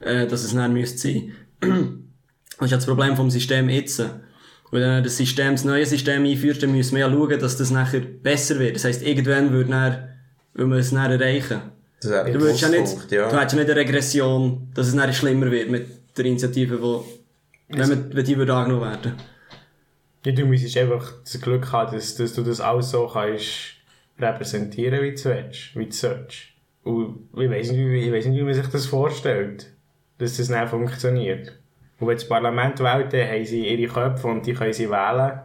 äh, 0.00 0.26
dass 0.26 0.44
es 0.44 0.52
nicht 0.52 0.70
müsste 0.70 0.98
sein. 0.98 1.32
Das 1.60 2.66
ist 2.66 2.70
ja 2.70 2.76
das 2.76 2.86
Problem 2.86 3.16
vom 3.16 3.30
System 3.30 3.68
jetzt. 3.68 4.02
Wenn 4.70 4.80
du 4.82 5.02
das 5.02 5.16
System, 5.16 5.52
das 5.52 5.64
neue 5.64 5.86
System 5.86 6.24
einführst, 6.24 6.62
dann 6.62 6.72
müssen 6.72 6.96
wir 6.96 7.06
ja 7.06 7.10
schauen, 7.10 7.38
dass 7.38 7.56
das 7.56 7.70
nachher 7.70 8.00
besser 8.00 8.58
wird. 8.58 8.76
Das 8.76 8.84
heisst, 8.84 9.02
irgendwann 9.02 9.52
würde 9.52 9.70
dann, 9.70 10.08
will 10.58 10.66
man 10.66 10.78
es 10.78 10.90
dann 10.90 11.10
erreichen. 11.10 11.60
Das 12.00 12.10
wäre 12.10 12.32
Du 12.32 12.40
würdest 12.40 12.60
ja 12.60 12.68
nicht, 12.68 12.80
Pluspunkt, 12.80 13.12
du 13.12 13.16
ja. 13.16 13.30
hättest 13.30 13.52
ja 13.52 13.58
nicht 13.60 13.70
eine 13.70 13.80
Regression, 13.80 14.68
dass 14.74 14.88
es 14.88 14.94
nachher 14.94 15.12
schlimmer 15.12 15.50
wird 15.50 15.70
mit 15.70 15.86
der 16.16 16.24
Initiative, 16.26 16.82
wo, 16.82 17.04
wenn, 17.68 17.88
man, 17.88 18.14
wenn 18.14 18.24
die 18.24 18.36
würde 18.36 18.54
angenommen 18.54 18.90
werden. 18.90 19.14
ja, 20.24 20.32
du 20.32 20.46
musst 20.46 20.76
einfach 20.76 21.12
das 21.22 21.40
Glück 21.40 21.72
haben, 21.72 21.94
dass, 21.94 22.16
dass 22.16 22.34
du 22.34 22.42
das 22.42 22.60
alles 22.60 22.90
so 22.90 23.06
kannst 23.06 23.76
repräsentieren, 24.18 25.02
wie 25.02 25.14
du 25.14 25.24
willst, 25.24 25.76
wie 25.76 25.86
du 25.86 25.92
sollst. 25.92 26.38
Und 26.82 27.28
ich 27.36 27.50
weiss 27.50 27.70
nicht, 27.70 27.78
wie, 27.78 28.00
ich 28.00 28.12
weiss 28.12 28.26
nicht, 28.26 28.38
wie 28.38 28.44
man 28.44 28.54
sich 28.54 28.66
das 28.66 28.86
vorstellt, 28.86 29.70
dass 30.18 30.36
das 30.36 30.48
nicht 30.48 30.68
funktioniert. 30.68 31.56
Und 32.00 32.08
wenn 32.08 32.16
das 32.16 32.28
Parlament 32.28 32.80
wählt, 32.80 33.12
dann 33.12 33.28
haben 33.28 33.44
sie 33.44 33.66
ihre 33.66 33.92
Köpfe 33.92 34.26
und 34.26 34.44
die 34.46 34.54
können 34.54 34.72
sie 34.72 34.90
wählen. 34.90 35.40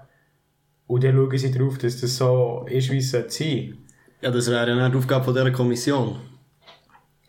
Und 0.88 1.04
dann 1.04 1.16
schauen 1.16 1.38
sie 1.38 1.52
darauf, 1.52 1.78
dass 1.78 2.02
das 2.02 2.18
so 2.18 2.66
ist, 2.70 2.92
wie 2.92 2.98
es 2.98 3.12
sein 3.12 3.30
sollte. 3.30 3.83
Ja, 4.24 4.32
das 4.32 4.50
wäre 4.50 4.70
ja 4.78 4.90
die 4.90 4.98
Aufgabe 4.98 5.26
von 5.26 5.34
dieser 5.34 5.52
Kommission. 5.52 6.16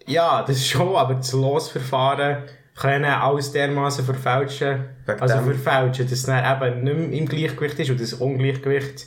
Ja, 0.06 0.42
das 0.46 0.64
schon, 0.66 0.94
aber 0.94 1.14
das 1.14 1.32
Losverfahren 1.32 2.44
können 2.76 3.04
alles 3.06 3.50
dermaßen 3.52 4.04
verfälschen, 4.04 4.84
Wegen 5.06 5.20
also 5.20 5.34
dem- 5.36 5.54
verfälschen, 5.54 6.04
dass 6.06 6.12
es 6.12 6.22
dann 6.24 6.62
eben 6.62 6.84
nicht 6.84 6.96
mehr 7.10 7.18
im 7.18 7.26
Gleichgewicht 7.26 7.78
ist 7.80 7.90
und 7.90 8.00
das 8.00 8.12
Ungleichgewicht, 8.14 9.06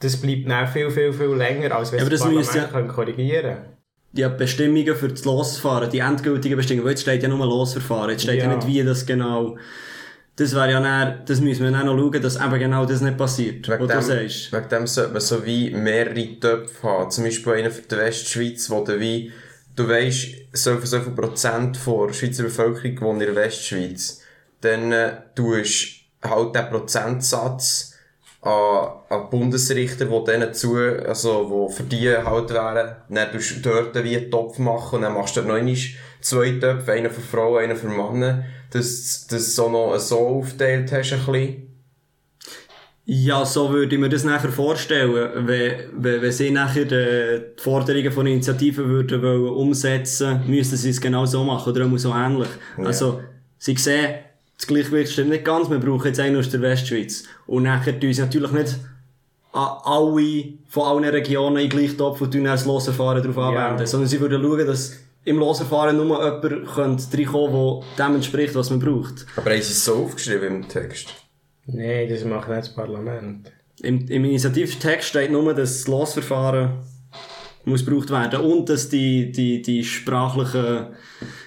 das 0.00 0.16
bleibt 0.20 0.48
dann 0.50 0.66
viel, 0.66 0.90
viel, 0.90 1.12
viel 1.12 1.26
länger, 1.34 1.76
als 1.76 1.92
wenn 1.92 1.98
Ja, 1.98 2.04
aber 2.04 2.10
das 2.10 2.20
das 2.20 2.28
Parlament 2.28 2.54
ja- 2.54 2.64
können 2.66 2.88
korrigieren 2.88 3.56
Die 4.12 4.28
Bestimmungen 4.28 4.96
für 4.96 5.08
das 5.08 5.24
Losverfahren, 5.24 5.90
die 5.90 5.98
endgültigen 6.00 6.56
Bestimmungen, 6.56 6.84
weil 6.86 6.92
jetzt 6.92 7.02
steht 7.02 7.22
ja 7.22 7.28
nur 7.28 7.46
Losverfahren, 7.46 8.10
jetzt 8.10 8.22
steht 8.22 8.38
ja, 8.38 8.44
Ja. 8.50 8.56
nicht 8.56 8.66
wie 8.66 8.82
das 8.82 9.06
genau, 9.06 9.56
das 10.36 10.54
wäre 10.54 10.70
ja 10.70 10.80
dann, 10.80 11.24
das 11.26 11.40
müssen 11.40 11.64
wir 11.64 11.70
dann 11.70 11.88
auch 11.88 11.96
schauen, 11.98 12.22
dass 12.22 12.36
eben 12.36 12.58
genau 12.58 12.86
das 12.86 13.00
nicht 13.00 13.18
passiert, 13.18 13.68
Wegen 13.68 13.88
was 13.88 14.06
du 14.06 14.14
dem, 14.14 14.28
sagst. 14.28 14.52
wegen 14.52 14.68
dem 14.68 14.86
sollte 14.86 15.12
man 15.12 15.20
so 15.20 15.44
wie 15.44 15.70
mehrere 15.70 16.40
Töpfe 16.40 16.82
haben. 16.88 17.10
Zum 17.10 17.24
Beispiel 17.24 17.52
einen 17.54 17.70
für 17.70 17.82
die 17.82 17.96
Westschweiz, 17.96 18.70
wo 18.70 18.84
du 18.84 18.98
wie, 18.98 19.32
du 19.76 19.88
weisst, 19.88 20.28
so 20.52 20.76
viel, 20.76 20.86
so 20.86 21.00
viel 21.00 21.12
Prozent 21.12 21.78
der 21.86 22.12
Schweizer 22.12 22.44
Bevölkerung 22.44 23.00
wohnt 23.02 23.22
in 23.22 23.34
der 23.34 23.36
Westschweiz. 23.36 24.22
Dann 24.62 24.92
äh, 24.92 25.12
tust 25.34 26.00
halt 26.22 26.54
der 26.54 26.62
Prozentsatz 26.62 27.89
an, 28.42 28.88
an 29.08 29.30
Bundesrichter, 29.30 30.06
die 30.06 30.24
denen 30.24 30.54
zu, 30.54 30.76
also, 30.76 31.50
wo 31.50 31.68
für 31.68 31.82
die 31.82 32.08
halt 32.08 32.50
wären, 32.50 32.96
dann 33.08 33.32
tust 33.32 33.56
du 33.56 33.70
dort 33.70 34.02
wie 34.02 34.16
einen 34.16 34.30
Topf 34.30 34.58
machen 34.58 34.96
und 34.96 35.02
dann 35.02 35.14
machst 35.14 35.36
du 35.36 35.42
dort 35.42 35.62
noch 35.62 35.76
zwei 36.20 36.52
Töpfe, 36.52 36.92
einen 36.92 37.10
für 37.10 37.20
Frauen, 37.20 37.64
einen 37.64 37.76
für 37.76 37.88
Männer, 37.88 38.44
dass, 38.70 39.26
dass 39.26 39.44
du 39.44 39.50
so 39.50 39.68
noch 39.68 39.98
so 39.98 40.18
aufteilt 40.18 40.90
hast, 40.92 41.12
ein 41.12 41.18
bisschen. 41.18 41.66
Ja, 43.12 43.44
so 43.44 43.70
würde 43.70 43.94
ich 43.94 44.00
mir 44.00 44.08
das 44.08 44.24
nachher 44.24 44.50
vorstellen, 44.50 45.12
wenn, 45.46 45.72
wenn, 45.96 46.22
wenn 46.22 46.32
sie 46.32 46.50
nachher 46.50 46.84
die, 46.84 47.54
die 47.58 47.62
Forderungen 47.62 48.12
von 48.12 48.26
Initiativen 48.26 48.86
würden 48.86 49.20
wollen 49.20 49.48
umsetzen, 49.48 50.42
müssten 50.46 50.76
sie 50.76 50.90
es 50.90 51.00
genau 51.00 51.26
so 51.26 51.42
machen, 51.42 51.72
oder 51.72 51.86
auch 51.86 51.98
so 51.98 52.14
ähnlich. 52.14 52.48
Ja. 52.78 52.84
Also, 52.84 53.20
sie 53.58 53.74
sehen, 53.76 54.14
das 54.60 54.66
Gleichgewicht 54.66 55.12
stimmt 55.12 55.30
nicht 55.30 55.44
ganz, 55.44 55.70
wir 55.70 55.78
brauchen 55.78 56.06
jetzt 56.06 56.20
einen 56.20 56.36
aus 56.36 56.50
der 56.50 56.60
Westschweiz. 56.60 57.24
Und 57.46 57.62
nachher 57.62 57.98
tun 57.98 58.12
sie 58.12 58.20
natürlich 58.20 58.52
nicht 58.52 58.76
alle, 59.52 60.44
von 60.68 60.82
allen 60.82 61.04
Regionen 61.04 61.64
in 61.64 61.70
gleichen 61.70 61.96
Topf 61.96 62.20
und 62.20 62.30
tun 62.30 62.44
dann 62.44 62.52
das 62.52 62.66
Losverfahren 62.66 63.22
darauf 63.22 63.38
anwenden, 63.38 63.86
sondern 63.86 64.08
sie 64.08 64.20
würden 64.20 64.42
schauen, 64.42 64.66
dass 64.66 64.98
im 65.24 65.38
Losverfahren 65.38 65.96
nur 65.96 66.22
jemand 66.22 66.74
könnte 66.74 67.16
reinkommen, 67.16 67.82
der 67.96 68.06
dem 68.06 68.16
entspricht, 68.16 68.54
was 68.54 68.68
man 68.68 68.80
braucht. 68.80 69.24
Aber 69.36 69.50
haben 69.50 69.62
sie 69.62 69.72
es 69.72 69.82
so 69.82 69.94
aufgeschrieben 69.94 70.56
im 70.56 70.68
Text? 70.68 71.08
Nein, 71.64 72.10
das 72.10 72.24
macht 72.24 72.48
nicht 72.48 72.60
das 72.60 72.74
Parlament. 72.74 73.50
Im, 73.82 74.06
im 74.08 74.24
Initiativtext 74.26 75.08
steht 75.08 75.32
nur, 75.32 75.54
dass 75.54 75.78
das 75.78 75.88
Losverfahren 75.88 76.80
muss 77.64 77.86
gebraucht 77.86 78.10
werden 78.10 78.40
und 78.40 78.68
dass 78.68 78.90
die, 78.90 79.32
die, 79.32 79.62
die 79.62 79.84
sprachlichen 79.84 80.88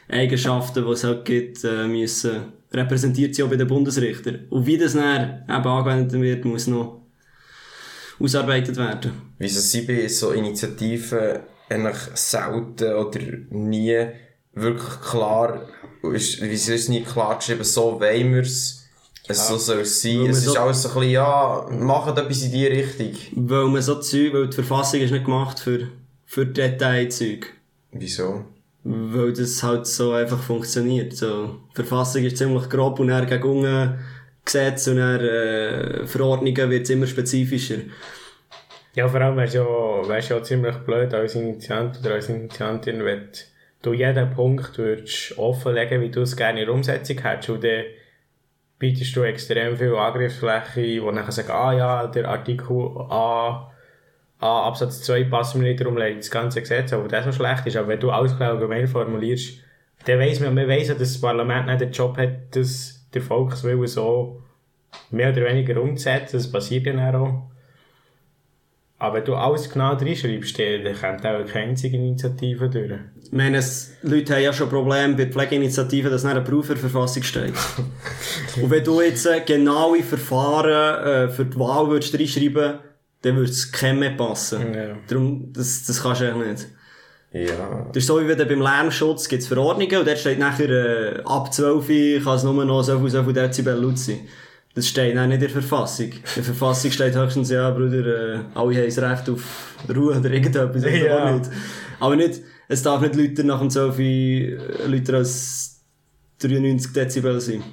Eigenschaften, 0.10 0.84
die 0.84 0.92
es 0.92 1.04
halt 1.04 1.26
gibt, 1.26 1.64
äh, 1.64 1.88
müssen 1.88 2.54
repräsentiert 2.74 3.36
sein 3.36 3.46
auch 3.46 3.50
bei 3.50 3.56
den 3.58 3.68
Bundesrichtern. 3.68 4.48
Und 4.50 4.66
wie 4.66 4.78
das 4.78 4.94
dann 4.94 5.44
eben 5.44 5.68
angewendet 5.68 6.14
wird, 6.14 6.46
muss 6.46 6.68
noch 6.68 7.02
ausarbeitet 8.20 8.78
werden. 8.78 9.12
Wieso 9.38 9.60
sind 9.60 9.88
bei 9.88 10.08
so 10.08 10.32
Initiativen 10.32 11.40
eigentlich 11.70 11.98
selten 12.14 12.94
oder 12.94 13.20
nie 13.50 14.06
wirklich 14.54 15.02
klar, 15.02 15.68
ist, 16.14 16.42
wieso 16.42 16.74
ist 16.74 16.82
es 16.84 16.90
nie 16.90 17.02
klar 17.02 17.38
geschrieben, 17.38 17.64
so 17.64 18.00
wollen 18.00 18.34
wir 18.34 18.42
es, 18.42 18.86
es 19.28 19.48
so 19.48 19.58
soll 19.58 19.80
es 19.82 20.02
sein. 20.02 20.12
Es 20.22 20.22
man 20.22 20.30
ist 20.32 20.44
so- 20.44 20.60
alles 20.60 20.82
so 20.84 20.90
ein 20.90 20.94
bisschen, 20.96 21.12
ja, 21.12 21.68
macht 21.72 22.18
etwas 22.18 22.42
in 22.44 22.52
die 22.52 22.66
Richtung. 22.68 23.12
Weil 23.48 23.66
man 23.68 23.82
so 23.82 23.96
Zeug, 24.00 24.34
weil 24.34 24.48
die 24.48 24.56
Verfassung 24.56 25.00
ist 25.02 25.12
nicht 25.12 25.26
gemacht 25.26 25.60
für, 25.60 25.88
für 26.26 26.46
Detailzeug. 26.46 27.54
Wieso? 27.92 28.46
Weil 28.84 29.34
das 29.34 29.64
halt 29.64 29.88
so 29.88 30.12
einfach 30.12 30.42
funktioniert. 30.42 31.14
So, 31.14 31.62
die 31.72 31.76
Verfassung 31.76 32.24
ist 32.24 32.38
ziemlich 32.38 32.70
grob 32.70 33.00
und 33.00 33.08
dann 33.08 33.26
gegen 33.26 33.44
unten 33.44 34.00
Gesetze 34.44 34.92
und 34.92 34.98
dann 34.98 35.22
äh, 35.22 36.06
Verordnungen 36.06 36.70
wird 36.70 36.84
es 36.84 36.90
immer 36.90 37.08
spezifischer. 37.08 37.78
Ja, 38.96 39.08
vor 39.08 39.22
allem 39.22 39.38
wär's 39.38 39.54
ja, 39.54 39.64
wär's 39.64 40.30
ja 40.30 40.44
ziemlich 40.44 40.76
blöd 40.78 41.14
als 41.14 41.36
Initiant 41.36 42.00
oder 42.00 42.16
als 42.16 42.30
Initiantin, 42.30 43.04
wenn 43.04 43.30
du 43.82 43.94
jeden 43.94 44.30
Punkt 44.32 44.78
würdest 44.78 45.38
offenlegen, 45.38 46.02
wie 46.02 46.12
du 46.12 46.22
es 46.22 46.36
gerne 46.36 46.60
in 46.62 46.68
der 46.68 46.76
Umsetzung 46.76 47.18
hättest. 47.20 47.50
Und 47.50 47.64
dann 47.64 47.86
bietest 48.78 49.16
du 49.16 49.24
extrem 49.24 49.78
viel 49.78 49.96
Angriffsfläche, 49.96 51.02
wo 51.02 51.12
nachher 51.12 51.32
sagen, 51.32 51.52
ah 51.52 51.74
ja, 51.74 52.08
der 52.08 52.28
Artikel 52.28 52.90
A, 53.10 53.73
A 54.44 54.68
Absatz 54.68 55.02
2 55.04 55.24
passt 55.24 55.56
mir 55.56 55.64
nicht, 55.64 55.80
darum 55.80 55.96
das 55.96 56.30
ganze 56.30 56.60
Gesetz, 56.60 56.92
aber 56.92 57.08
das 57.08 57.24
so 57.24 57.32
schlecht 57.32 57.66
ist. 57.66 57.78
Aber 57.78 57.88
wenn 57.88 58.00
du 58.02 58.12
alles 58.12 58.36
klar 58.36 58.52
allgemein 58.52 58.88
formulierst, 58.88 59.60
dann 60.06 60.20
weiss 60.20 60.42
man, 60.42 60.54
man 60.54 60.68
weiss 60.68 60.90
ja, 60.90 60.96
dass 60.96 61.14
das 61.14 61.22
Parlament 61.22 61.68
nicht 61.68 61.80
den 61.80 61.92
Job 61.92 62.18
hat, 62.18 62.54
das 62.54 63.08
der 63.14 63.22
Volkswille 63.22 63.88
so 63.88 64.42
mehr 65.12 65.32
oder 65.32 65.46
weniger 65.46 65.82
umzusetzen. 65.82 66.36
Das 66.36 66.52
passiert 66.52 66.86
ja 66.86 66.92
dann 66.92 67.16
auch. 67.16 67.44
Aber 69.00 69.16
wenn 69.16 69.26
du 69.26 69.36
alles 69.36 69.70
genau 69.70 69.94
reinschreibst, 69.94 70.60
dann 70.60 70.94
kommt 71.00 71.26
auch 71.26 71.46
keine 71.46 71.70
einzige 71.70 71.96
Initiative 71.96 72.70
durch. 72.70 72.92
Ich 73.24 73.32
meine, 73.32 73.58
es, 73.58 73.96
Leute 74.02 74.36
haben 74.36 74.44
ja 74.44 74.52
schon 74.52 74.68
Probleme 74.68 75.14
bei 75.14 75.24
der 75.24 75.32
Pflegeinitiative, 75.32 76.10
dass 76.10 76.26
nicht 76.26 76.36
ein 76.36 76.44
Beruf 76.44 76.70
in 76.70 76.76
der 76.76 76.90
Verfassung 76.90 77.24
steht. 77.24 77.54
und 78.62 78.70
wenn 78.70 78.84
du 78.84 79.02
jetzt 79.02 79.26
äh, 79.26 79.40
genaue 79.40 80.04
Verfahren 80.04 81.30
äh, 81.30 81.30
für 81.30 81.46
die 81.46 81.58
Wahl 81.58 81.88
würdest 81.90 82.14
reinschreiben, 82.18 82.80
dann 83.24 83.36
würde 83.36 83.50
es 83.50 83.72
keinem 83.72 84.00
mehr 84.00 84.12
passen. 84.12 84.74
Ja. 84.74 84.96
Darum, 85.08 85.52
das, 85.52 85.86
das 85.86 86.02
kannst 86.04 86.22
du 86.22 86.32
eigentlich 86.32 86.52
nicht. 86.52 86.68
Ja. 87.50 87.88
Das 87.88 87.98
ist 87.98 88.08
so, 88.08 88.22
wie 88.22 88.28
wenn 88.28 88.38
beim 88.48 88.62
Lärmschutz 88.62 89.28
gibt's 89.28 89.48
Verordnungen 89.48 89.98
und 89.98 90.08
dort 90.08 90.20
steht 90.20 90.38
nachher, 90.38 90.70
äh, 90.70 91.22
ab 91.26 91.52
12 91.52 92.24
kann 92.24 92.36
es 92.36 92.44
nur 92.44 92.64
noch 92.64 92.84
so 92.84 93.00
viel, 93.00 93.10
so 93.10 93.24
viel 93.24 93.34
Dezibel 93.34 93.74
laut 93.76 93.98
sein. 93.98 94.20
Das 94.76 94.88
steht 94.88 95.18
auch 95.18 95.26
nicht 95.26 95.36
in 95.36 95.40
der 95.40 95.50
Verfassung. 95.50 96.12
In 96.12 96.22
der 96.36 96.44
Verfassung 96.44 96.92
steht 96.92 97.16
höchstens, 97.16 97.50
ja, 97.50 97.70
Bruder, 97.72 98.06
äh, 98.36 98.40
alle 98.54 98.76
haben 98.76 98.86
das 98.86 98.98
Recht 99.00 99.30
auf 99.30 99.76
Ruhe 99.96 100.18
oder 100.20 100.30
irgendetwas. 100.32 100.84
oder 100.84 100.90
Ja. 100.96 101.26
auch 101.26 101.34
nicht. 101.40 101.50
Aber 102.00 102.16
nicht, 102.16 102.42
es 102.68 102.84
darf 102.84 103.02
nicht 103.02 103.16
lauter 103.16 103.44
nach 103.44 103.60
dem 103.60 103.70
12 103.70 104.00
äh, 104.00 104.58
lauter 104.88 105.14
als 105.16 105.82
93 106.40 106.92
Dezibel 106.94 107.40
sein. 107.40 107.64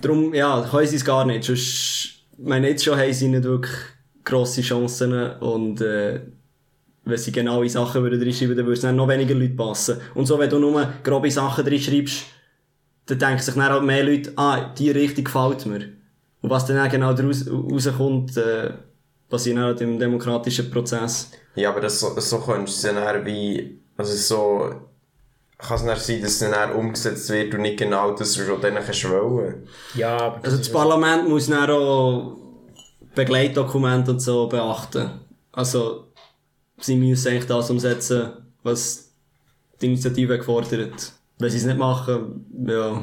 Darum, 0.00 0.32
ja, 0.34 0.66
können 0.70 0.86
sie 0.86 0.96
es 0.96 1.04
gar 1.04 1.24
nicht. 1.26 1.44
Sonst, 1.44 2.19
meine, 2.42 2.68
jetzt 2.68 2.84
schon 2.84 2.98
haben 2.98 3.12
sie 3.12 3.28
nicht 3.28 3.44
wirklich 3.44 3.74
grosse 4.24 4.62
Chancen 4.62 5.12
und, 5.40 5.80
äh, 5.80 6.20
wenn 7.04 7.16
sie 7.16 7.32
genaue 7.32 7.68
Sachen 7.68 8.02
würden 8.02 8.22
reinschreiben, 8.22 8.56
dann 8.56 8.66
würde 8.66 8.78
es 8.78 8.94
noch 8.94 9.08
weniger 9.08 9.34
Leute 9.34 9.54
passen. 9.54 10.00
Und 10.14 10.26
so, 10.26 10.38
wenn 10.38 10.50
du 10.50 10.58
nur 10.58 10.92
grobe 11.02 11.30
Sachen 11.30 11.66
reinschreibst, 11.66 12.24
dann 13.06 13.18
denken 13.18 13.42
sich 13.42 13.54
dann 13.54 13.64
halt 13.64 13.82
mehr 13.82 14.04
Leute, 14.04 14.32
ah, 14.36 14.72
die 14.74 14.90
Richtung 14.90 15.24
gefällt 15.24 15.66
mir. 15.66 15.88
Und 16.42 16.50
was 16.50 16.66
dann 16.66 16.78
auch 16.78 16.90
genau 16.90 17.12
daraus 17.12 17.46
rauskommt, 17.50 18.36
äh, 18.36 18.72
passiert 19.28 19.56
dann 19.56 19.64
halt 19.64 19.80
im 19.80 19.98
demokratischen 19.98 20.70
Prozess. 20.70 21.30
Ja, 21.54 21.70
aber 21.70 21.80
das, 21.80 22.00
so, 22.00 22.18
so 22.18 22.38
könntest 22.38 22.84
du 22.84 22.88
dann 22.88 23.26
wie, 23.26 23.80
also 23.96 24.14
so, 24.14 24.74
kann 25.60 25.76
es 25.76 25.84
dann 25.84 25.98
sein, 25.98 26.22
dass 26.22 26.32
es 26.32 26.38
dann 26.38 26.72
umgesetzt 26.72 27.28
wird 27.30 27.54
und 27.54 27.62
nicht 27.62 27.78
genau 27.78 28.12
das, 28.12 28.38
was 28.38 28.46
du 28.46 28.56
dann 28.56 28.74
kannst 28.74 29.08
wollen. 29.08 29.68
Ja, 29.94 30.16
aber 30.16 30.40
Also 30.44 30.58
das 30.58 30.70
Parlament 30.70 31.28
muss 31.28 31.48
dann 31.48 31.70
auch 31.70 32.36
Begleitdokumente 33.14 34.12
und 34.12 34.20
so 34.20 34.46
beachten. 34.48 35.10
Also, 35.52 36.06
sie 36.78 36.96
müssen 36.96 37.28
eigentlich 37.28 37.46
das 37.46 37.70
umsetzen, 37.70 38.32
was 38.62 39.10
die 39.80 39.86
Initiative 39.86 40.38
gefordert. 40.38 41.12
Wenn 41.38 41.50
sie 41.50 41.56
es 41.56 41.64
nicht 41.64 41.78
machen, 41.78 42.46
ja, 42.66 43.02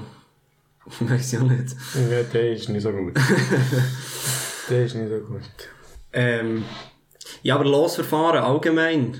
weiß 0.99 1.33
ich 1.33 1.39
auch 1.39 1.43
nicht. 1.43 1.75
ja, 2.09 2.23
der 2.23 2.51
ist 2.53 2.69
nicht 2.69 2.83
so 2.83 2.91
gut. 2.91 3.15
der 4.69 4.85
ist 4.85 4.95
nicht 4.95 5.09
so 5.09 5.19
gut. 5.19 5.41
Ähm, 6.13 6.63
ja, 7.43 7.55
aber 7.55 7.65
Losverfahren 7.65 8.43
allgemein. 8.43 9.19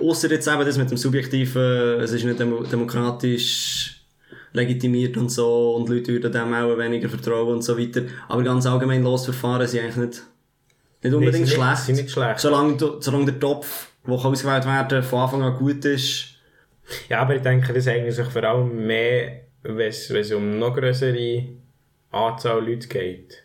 Ausser 0.00 0.30
jetzt 0.30 0.46
eben 0.46 0.64
das 0.64 0.78
mit 0.78 0.90
dem 0.90 0.96
Subjektiven, 0.96 2.00
es 2.00 2.12
ist 2.12 2.24
nicht 2.24 2.38
demo 2.38 2.62
demokratisch 2.62 3.98
legitimiert 4.52 5.16
und 5.16 5.30
so 5.30 5.74
und 5.74 5.88
Leute 5.88 6.12
würden 6.12 6.32
dem 6.32 6.54
auch 6.54 6.78
weniger 6.78 7.08
vertrauen 7.08 7.54
und 7.54 7.62
so 7.62 7.78
weiter. 7.78 8.02
Aber 8.28 8.42
ganz 8.42 8.66
allgemein 8.66 9.02
Losverfahren 9.02 9.66
sind 9.66 9.80
eigentlich 9.80 9.96
nicht, 9.96 10.22
nicht 11.02 11.14
unbedingt 11.14 11.46
Nee, 11.46 11.54
schlecht. 11.54 11.78
Sie 11.78 11.92
nicht 11.92 12.10
schlecht. 12.10 12.40
Solange, 12.40 12.76
solange 13.00 13.26
der 13.26 13.40
Topf, 13.40 13.88
der 14.06 14.14
ausgewählt 14.14 14.66
werden 14.66 15.02
von 15.02 15.20
Anfang 15.20 15.42
an 15.42 15.56
gut 15.56 15.84
ist. 15.84 16.34
Ja, 17.08 17.20
aber 17.20 17.36
ich 17.36 17.42
denke, 17.42 17.72
das 17.72 17.86
eignet 17.86 18.14
sich 18.14 18.26
vor 18.26 18.44
allem 18.44 18.86
mehr, 18.86 19.42
wenn 19.62 19.88
es 19.88 20.10
wenn 20.10 20.20
es 20.20 20.32
um 20.32 20.58
noch 20.58 20.74
größere 20.74 21.44
Anzahl 22.10 22.66
Leute 22.66 22.88
geht. 22.88 23.44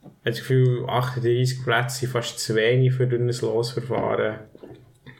Ich 0.00 0.06
habe 0.06 0.14
das 0.24 0.38
Gefühl, 0.38 0.86
38 0.86 1.62
Plätze 1.62 2.00
sind 2.00 2.12
fast 2.12 2.38
zu 2.38 2.54
wenig 2.54 2.94
für 2.94 3.04
ein 3.04 3.28
Losverfahren 3.28 4.38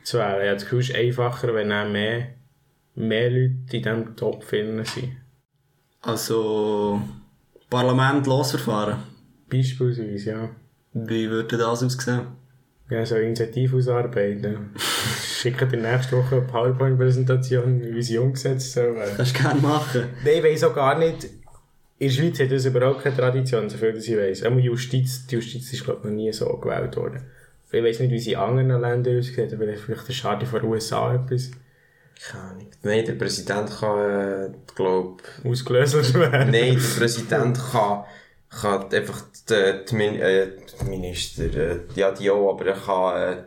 zu 0.05 0.19
wählen. 0.19 0.41
Ich 0.43 0.49
habe 0.49 0.55
das 0.55 0.63
Gefühl, 0.65 0.81
es 0.81 0.89
ist 0.91 0.97
einfacher, 0.97 1.55
wenn 1.55 1.73
auch 1.73 1.89
mehr, 1.89 2.29
mehr 2.95 3.31
Leute 3.31 3.77
in 3.77 3.83
diesem 3.83 4.17
Topf 4.17 4.51
sind. 4.51 4.85
Also, 6.03 7.01
Parlament 7.71 8.27
Losverfahren. 8.27 8.99
Beispielsweise, 9.49 10.31
ja. 10.31 10.51
Wie 10.93 11.29
würde 11.29 11.57
das 11.57 11.83
aussehen? 11.83 12.27
Ja, 12.91 13.05
so 13.05 13.17
Initiative 13.17 13.77
ausarbeiten. 13.77 14.71
Schicken 15.23 15.69
dir 15.69 15.79
nächste 15.79 16.17
Woche 16.17 16.37
eine 16.37 16.45
PowerPoint-Präsentation, 16.45 17.83
wie 17.83 18.03
sie 18.03 18.19
umgesetzt 18.19 18.73
soll. 18.73 18.97
Kannst 19.17 19.39
du 19.39 19.43
gerne 19.43 19.61
machen. 19.61 20.05
Nein, 20.25 20.35
ich 20.37 20.45
weiss 20.45 20.65
auch 20.65 20.75
gar 20.75 20.99
nicht. 20.99 21.25
In 21.99 22.09
der 22.09 22.15
Schweiz 22.15 22.41
hat 22.41 22.51
das 22.51 22.67
überhaupt 22.67 23.03
keine 23.03 23.17
Tradition, 23.17 23.71
so 23.71 23.79
viel 23.79 23.93
dass 23.93 24.07
ich 24.07 24.17
weiss. 24.17 24.43
Auch 24.43 24.57
Justiz, 24.57 25.27
die 25.27 25.37
Justiz 25.37 25.73
ist, 25.73 25.85
glaube 25.85 26.01
ich, 26.01 26.05
noch 26.05 26.13
nie 26.13 26.33
so 26.33 26.47
gewählt 26.59 26.97
worden. 26.97 27.23
Ich 27.75 27.83
weiss 27.83 27.99
nicht, 27.99 28.11
wie 28.11 28.19
sie 28.19 28.33
in 28.33 28.39
anderen 28.39 28.81
Ländern 28.81 29.19
aussieht, 29.19 29.53
aber 29.53 29.67
vielleicht 29.75 30.09
der 30.09 30.13
Schade 30.13 30.47
von 30.47 30.61
den 30.61 30.71
USA 30.71 31.15
etwas 31.15 31.51
Keine 32.31 32.45
Ahnung. 32.45 32.71
Nein, 32.83 33.05
der 33.05 33.15
Präsident 33.15 33.71
kann, 33.79 33.99
äh, 33.99 34.51
glaub, 34.75 35.23
ausgelöst 35.45 36.15
werden. 36.15 36.51
nein, 36.51 36.77
der 36.77 37.01
Präsident 37.01 37.59
kann, 37.73 38.05
kann 38.49 38.93
einfach 38.93 39.23
die, 39.51 39.85
die, 39.89 39.95
Min 39.97 40.15
äh, 40.21 40.47
die 40.81 40.85
Minister, 40.89 41.45
äh, 41.45 41.81
ja, 41.97 42.13
die 42.13 42.31
auch, 42.31 42.53
aber 42.53 42.67
er 42.67 42.77
kann, 42.77 43.23
äh, 43.23 43.43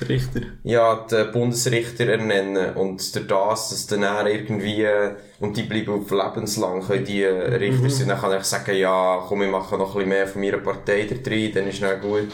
die, 0.00 0.04
Richter. 0.04 0.40
ja, 0.62 1.06
die 1.10 1.32
Bundesrichter 1.32 2.06
ernennen 2.06 2.74
und 2.76 3.14
durch 3.14 3.26
das, 3.26 3.70
dass 3.70 3.86
dann 3.88 4.04
er 4.04 4.26
irgendwie, 4.26 4.82
äh, 4.82 5.16
und 5.40 5.56
die 5.56 5.64
bleiben 5.64 5.90
auf 5.90 6.10
lebenslang, 6.10 6.82
können 6.82 7.04
die 7.04 7.22
äh, 7.22 7.56
Richter 7.56 7.90
sein, 7.90 8.08
dann 8.08 8.20
kann 8.20 8.38
ich 8.38 8.44
sagen, 8.44 8.76
ja, 8.76 9.24
komm, 9.26 9.42
ich 9.42 9.50
mache 9.50 9.76
noch 9.76 9.88
ein 9.88 9.94
bisschen 9.94 10.08
mehr 10.08 10.26
von 10.28 10.40
meiner 10.40 10.58
Partei 10.58 11.06
da 11.10 11.16
drin, 11.16 11.52
dann 11.52 11.66
ist 11.66 11.82
dann 11.82 12.00
gut. 12.00 12.32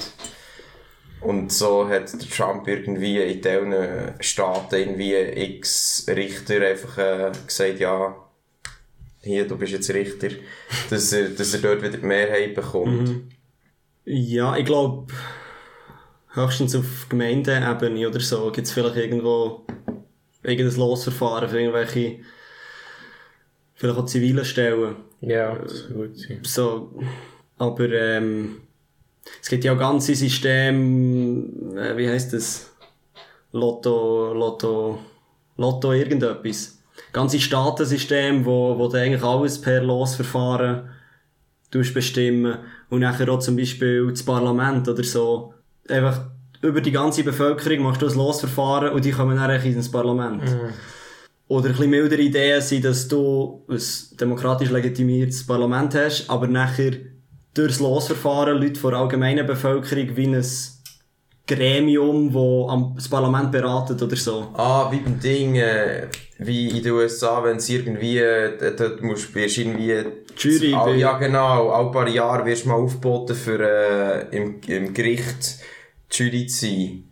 Und 1.23 1.53
so 1.53 1.89
hat 1.89 2.13
der 2.13 2.29
Trump 2.29 2.67
irgendwie 2.67 3.19
in 3.19 3.41
diesen 3.41 3.75
Staaten 4.21 4.75
irgendwie 4.75 5.15
x 5.15 6.07
Richter 6.09 6.67
einfach 6.67 6.99
äh, 6.99 7.33
gesagt, 7.47 7.79
ja, 7.79 8.17
hier, 9.23 9.47
du 9.47 9.57
bist 9.57 9.73
jetzt 9.73 9.91
Richter, 9.91 10.31
dass 10.91 11.13
er, 11.13 11.29
dass 11.29 11.55
er 11.55 11.61
dort 11.61 11.83
wieder 11.83 11.99
die 11.99 12.07
Mehrheit 12.07 12.55
bekommt. 12.55 13.33
Ja, 14.05 14.57
ich 14.57 14.65
glaube, 14.65 15.13
höchstens 16.35 16.75
auf 16.75 17.07
Gemeindeebene 17.09 18.09
oder 18.09 18.21
so 18.21 18.51
gibt 18.51 18.67
es 18.67 18.73
vielleicht 18.73 18.97
irgendwo 18.97 19.65
irgendein 20.43 20.77
Losverfahren 20.77 21.49
für 21.49 21.61
irgendwelche, 21.61 22.19
vielleicht 23.75 23.99
auch 23.99 24.07
zivile 24.07 24.45
Stellen. 24.45 24.97
Ja, 25.21 25.55
das 25.55 25.89
gut 25.89 26.19
sein. 26.19 26.41
So, 26.43 27.01
aber 27.59 27.91
ähm, 27.93 28.63
es 29.41 29.49
gibt 29.49 29.65
ja 29.65 29.75
auch 29.75 29.79
ganze 29.79 30.15
Systeme, 30.15 31.45
äh, 31.77 31.97
wie 31.97 32.09
heißt 32.09 32.33
das? 32.33 32.71
Lotto, 33.53 34.33
Lotto, 34.33 34.99
Lotto 35.57 35.93
irgendetwas. 35.93 36.79
Ganze 37.13 37.41
Staatensystem, 37.41 38.45
wo, 38.45 38.79
wo 38.79 38.89
du 38.89 38.99
eigentlich 38.99 39.23
alles 39.23 39.61
per 39.61 39.83
Losverfahren 39.83 40.89
bestimmen 41.71 42.59
und 42.91 43.01
nachher 43.01 43.29
auch 43.31 43.39
zum 43.39 43.57
Beispiel 43.57 44.07
das 44.11 44.23
Parlament 44.23 44.89
oder 44.89 45.03
so. 45.03 45.55
Einfach 45.89 46.27
über 46.61 46.81
die 46.81 46.93
ganze 46.93 47.25
Bevölkerung 47.25 47.81
machst 47.81 48.03
du 48.03 48.07
ein 48.07 48.15
Losverfahren 48.15 48.93
und 48.93 49.05
die 49.05 49.11
kommen 49.11 49.37
dann 49.37 49.51
ins 49.51 49.91
Parlament. 49.91 50.43
Oder 51.49 51.67
ein 51.67 51.73
bisschen 51.73 51.91
mildere 51.91 52.21
Ideen 52.21 52.61
sind, 52.61 52.85
dass 52.85 53.09
du 53.09 53.65
ein 53.69 53.81
demokratisch 54.21 54.71
legitimiertes 54.71 55.47
Parlament 55.47 55.95
hast, 55.95 56.29
aber 56.31 56.47
nachher 56.47 56.93
durchs 57.55 57.81
Losverfahren 57.81 58.59
Leute 58.61 58.79
von 58.81 58.93
der 58.93 59.01
allgemeinen 59.01 59.47
Bevölkerung 59.47 60.17
wie 60.17 60.27
ein 60.27 60.45
Gremium, 61.47 62.29
das 62.33 62.73
am- 62.73 62.93
das 62.95 63.09
Parlament 63.09 63.51
beratet 63.51 64.01
oder 64.01 64.17
so. 64.17 64.49
Ah, 64.55 64.91
wie 64.91 64.99
beim 64.99 65.19
Ding, 65.19 65.57
äh, 65.57 66.07
wie 66.39 66.69
in 66.69 66.83
den 66.83 66.93
USA, 66.93 67.43
wenn 67.45 67.57
es 67.57 67.69
irgendwie, 67.69 68.19
äh, 68.19 68.75
dort 68.77 69.03
musst, 69.03 69.35
wirst 69.35 69.57
du 69.57 69.61
irgendwie... 69.63 70.03
Jury 70.39 70.73
All, 70.75 70.87
bei- 70.93 70.97
ja, 70.97 71.19
genau. 71.19 71.71
Alle 71.71 71.91
paar 71.91 72.09
Jahre 72.09 72.47
wirst 72.47 72.65
du 72.65 72.69
mal 72.69 72.77
aufgeboten 72.77 73.35
für, 73.37 73.59
äh, 74.31 74.37
im, 74.37 74.61
im 74.67 74.95
Gericht 74.95 75.59
Jury 76.11 76.47
zu 76.47 76.67
sein. 76.67 77.05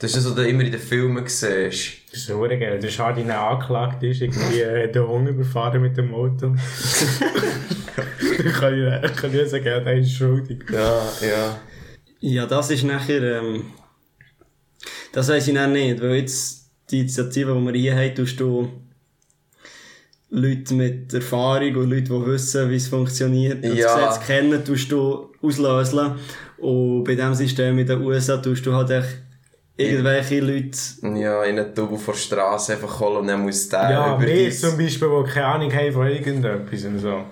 Das 0.00 0.10
ist 0.10 0.16
das, 0.18 0.26
was 0.26 0.34
du 0.34 0.46
immer 0.46 0.64
in 0.64 0.72
den 0.72 0.80
Filmen 0.80 1.24
siehst. 1.26 1.92
Das 2.16 2.22
ist 2.22 2.30
verdammt 2.30 2.60
geil. 2.60 2.78
Der 2.80 2.88
Schadi 2.88 3.22
nicht 3.24 3.34
angeklagt 3.34 4.02
ist, 4.02 4.22
irgendwie 4.22 4.60
äh, 4.60 4.90
den 4.90 5.06
Hund 5.06 5.28
überfahren 5.28 5.82
mit 5.82 5.98
dem 5.98 6.14
Auto. 6.14 6.54
Dann 6.56 8.52
kann 8.54 9.02
ich, 9.02 9.16
kann 9.16 9.34
ich 9.38 9.48
sagen, 9.50 9.66
ja, 9.66 9.80
der 9.80 9.98
ist 9.98 10.12
schuldig. 10.12 10.64
Ja, 10.72 11.02
ja. 11.20 11.60
Ja, 12.20 12.46
das 12.46 12.70
ist 12.70 12.84
nachher, 12.84 13.22
ähm, 13.40 13.64
das 15.12 15.28
weiss 15.28 15.46
ich 15.46 15.54
dann 15.54 15.72
nicht, 15.74 16.00
weil 16.00 16.14
jetzt 16.16 16.70
die 16.90 17.00
Initiative, 17.00 17.54
die 17.54 17.64
wir 17.66 17.72
hier 17.80 17.94
haben, 17.96 18.14
tust 18.14 18.40
du 18.40 18.70
Leute 20.30 20.72
mit 20.74 21.12
Erfahrung 21.12 21.76
und 21.76 21.90
Leute, 21.90 22.02
die 22.04 22.26
wissen, 22.26 22.70
wie 22.70 22.76
es 22.76 22.88
funktioniert, 22.88 23.62
und 23.62 23.76
Ja. 23.76 23.94
das 23.98 24.18
Gesetz 24.20 24.26
kennen, 24.26 24.64
tust 24.64 24.90
du 24.90 25.32
auslösen. 25.42 26.12
Und 26.56 27.04
bei 27.04 27.14
diesem 27.14 27.34
System 27.34 27.78
in 27.78 27.86
den 27.86 28.00
USA 28.00 28.38
tust 28.38 28.64
du 28.64 28.72
halt 28.72 28.88
echt 28.90 29.18
irgendwelche 29.76 30.40
Leute, 30.40 30.78
Ja, 31.18 31.44
in 31.44 31.58
einen 31.58 31.74
Double 31.74 31.98
vor 31.98 32.14
der 32.14 32.20
Straße 32.20 32.72
einfach 32.74 33.00
holen 33.00 33.18
und 33.18 33.26
dann 33.26 33.42
muss 33.42 33.68
der 33.68 33.90
Ja, 33.90 34.16
über 34.16 34.26
wir 34.26 34.50
zum 34.50 34.76
Beispiel, 34.76 35.08
die 35.08 35.30
keine 35.32 35.46
Ahnung 35.46 35.72
haben 35.72 35.92
von 35.92 36.06
irgendetwas 36.06 36.84
und 36.84 36.98
so. 36.98 37.24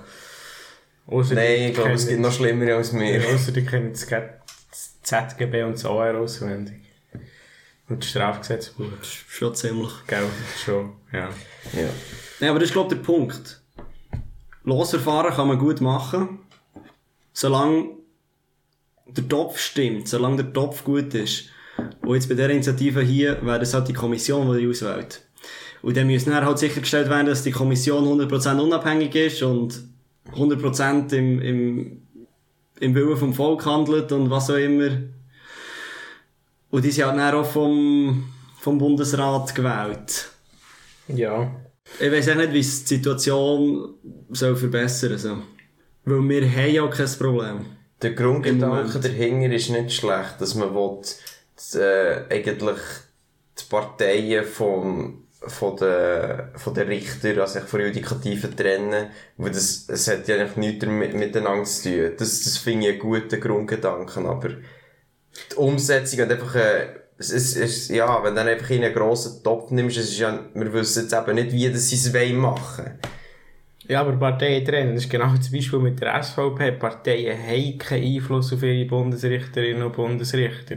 Ausser 1.06 1.34
Nein, 1.34 1.56
die 1.56 1.64
ich 1.66 1.74
glaube, 1.74 1.92
es 1.92 2.08
gibt 2.08 2.20
noch 2.20 2.32
schlimmere 2.32 2.76
als 2.76 2.92
mir. 2.92 3.20
Ja, 3.20 3.34
Ausser 3.34 3.52
die 3.52 3.64
kennen 3.64 3.92
das 3.92 4.06
ZGB 5.02 5.62
und 5.64 5.74
das 5.74 5.84
OR 5.84 6.16
auswendig. 6.16 6.80
Und 7.88 8.02
das 8.02 8.10
Strafgesetzbuch. 8.10 8.86
schon 9.02 9.54
ziemlich. 9.54 9.92
Gell, 10.06 10.24
schon, 10.64 10.92
ja. 11.12 11.28
Ja. 11.74 11.88
Ja, 12.40 12.50
aber 12.50 12.58
das 12.58 12.68
ist, 12.70 12.72
glaube 12.72 12.94
ich, 12.94 13.00
der 13.00 13.04
Punkt. 13.04 13.60
Losverfahren 14.64 15.34
kann 15.34 15.48
man 15.48 15.58
gut 15.58 15.82
machen, 15.82 16.38
solange 17.34 17.88
der 19.06 19.28
Topf 19.28 19.58
stimmt, 19.58 20.08
solange 20.08 20.42
der 20.42 20.52
Topf 20.54 20.84
gut 20.84 21.12
ist. 21.12 21.50
Und 22.02 22.14
jetzt 22.14 22.28
bei 22.28 22.34
dieser 22.34 22.50
Initiative 22.50 23.00
hier 23.00 23.44
wäre 23.44 23.58
das 23.58 23.74
halt 23.74 23.88
die 23.88 23.92
Kommission, 23.92 24.52
die 24.52 24.60
die 24.60 24.68
auswählt. 24.68 25.22
Und 25.82 25.96
dann 25.96 26.06
müssen 26.06 26.30
dann 26.30 26.44
halt 26.44 26.58
sichergestellt 26.58 27.08
werden, 27.10 27.26
dass 27.26 27.42
die 27.42 27.50
Kommission 27.50 28.04
100% 28.04 28.58
unabhängig 28.58 29.14
ist 29.14 29.42
und 29.42 29.82
100% 30.32 31.12
im, 31.12 31.42
im, 31.42 32.02
im 32.80 32.94
Willen 32.94 33.16
vom 33.16 33.34
Volk 33.34 33.66
handelt 33.66 34.10
und 34.12 34.30
was 34.30 34.50
auch 34.50 34.56
immer. 34.56 34.90
Und 36.70 36.84
die 36.84 36.90
sind 36.90 37.04
halt 37.04 37.18
dann 37.18 37.34
auch 37.34 37.44
vom, 37.44 38.24
vom 38.58 38.78
Bundesrat 38.78 39.54
gewählt. 39.54 40.30
Ja. 41.08 41.54
Ich 42.00 42.10
weiß 42.10 42.30
auch 42.30 42.36
nicht, 42.36 42.52
wie 42.52 42.60
es 42.60 42.84
die 42.84 42.96
Situation 42.96 43.94
soll 44.30 44.56
verbessern 44.56 45.18
soll. 45.18 45.42
Weil 46.04 46.28
wir 46.28 46.50
haben 46.50 46.74
ja 46.74 46.86
kein 46.88 47.18
Problem. 47.18 47.66
Der 48.02 48.12
Grundgedanke 48.12 48.98
dahinter 49.00 49.54
ist 49.54 49.70
nicht 49.70 49.92
schlecht, 49.92 50.40
dass 50.40 50.54
man 50.54 50.74
will, 50.74 51.00
die, 51.58 51.78
äh, 51.78 52.24
eigentlich 52.30 52.78
die 53.58 53.64
Parteien 53.68 54.44
vom, 54.44 55.26
von 55.30 55.76
den, 55.76 56.56
von 56.56 56.74
den 56.74 56.88
Richtern, 56.88 57.38
also 57.38 57.60
von 57.60 57.80
Judikativen 57.80 58.56
trennen, 58.56 59.10
weil 59.36 59.50
das, 59.50 59.88
es 59.88 60.08
hat 60.08 60.26
ja 60.28 60.36
eigentlich 60.36 60.56
nichts 60.56 60.84
damit, 60.84 61.14
miteinander 61.14 61.64
zu 61.64 61.90
tun. 61.90 62.12
Das, 62.18 62.42
das 62.42 62.58
finde 62.58 62.86
ich 62.86 62.92
einen 62.92 63.00
guten 63.00 63.40
Grundgedanken, 63.40 64.26
aber 64.26 64.48
die 64.50 65.56
Umsetzung 65.56 66.20
und 66.20 66.32
einfach, 66.32 66.54
äh, 66.54 66.86
es 67.16 67.30
es 67.30 67.56
ist, 67.56 67.90
ja, 67.90 68.22
wenn 68.24 68.34
du 68.34 68.40
dann 68.40 68.48
einfach 68.48 68.70
in 68.70 68.82
einen 68.82 68.94
grossen 68.94 69.42
Topf 69.42 69.70
nimmst, 69.70 69.96
es 69.96 70.10
ist 70.10 70.18
ja, 70.18 70.46
wir 70.52 70.72
wissen 70.72 71.02
jetzt 71.02 71.14
eben 71.14 71.34
nicht, 71.36 71.52
wie 71.52 71.70
das 71.70 71.88
sie 71.88 71.96
es 71.96 72.32
machen. 72.32 72.98
Ja, 73.86 74.00
aber 74.00 74.12
Parteien 74.16 74.64
trennen. 74.64 74.94
Das 74.94 75.04
ist 75.04 75.10
genau 75.10 75.34
das 75.36 75.52
Beispiel 75.52 75.78
mit 75.78 76.00
der 76.00 76.22
SVP. 76.22 76.72
Parteien 76.72 77.38
haben 77.38 77.78
keinen 77.78 78.16
Einfluss 78.16 78.52
auf 78.52 78.62
ihre 78.62 78.86
Bundesrichterinnen 78.86 79.82
und 79.82 79.92
Bundesrichter. 79.92 80.76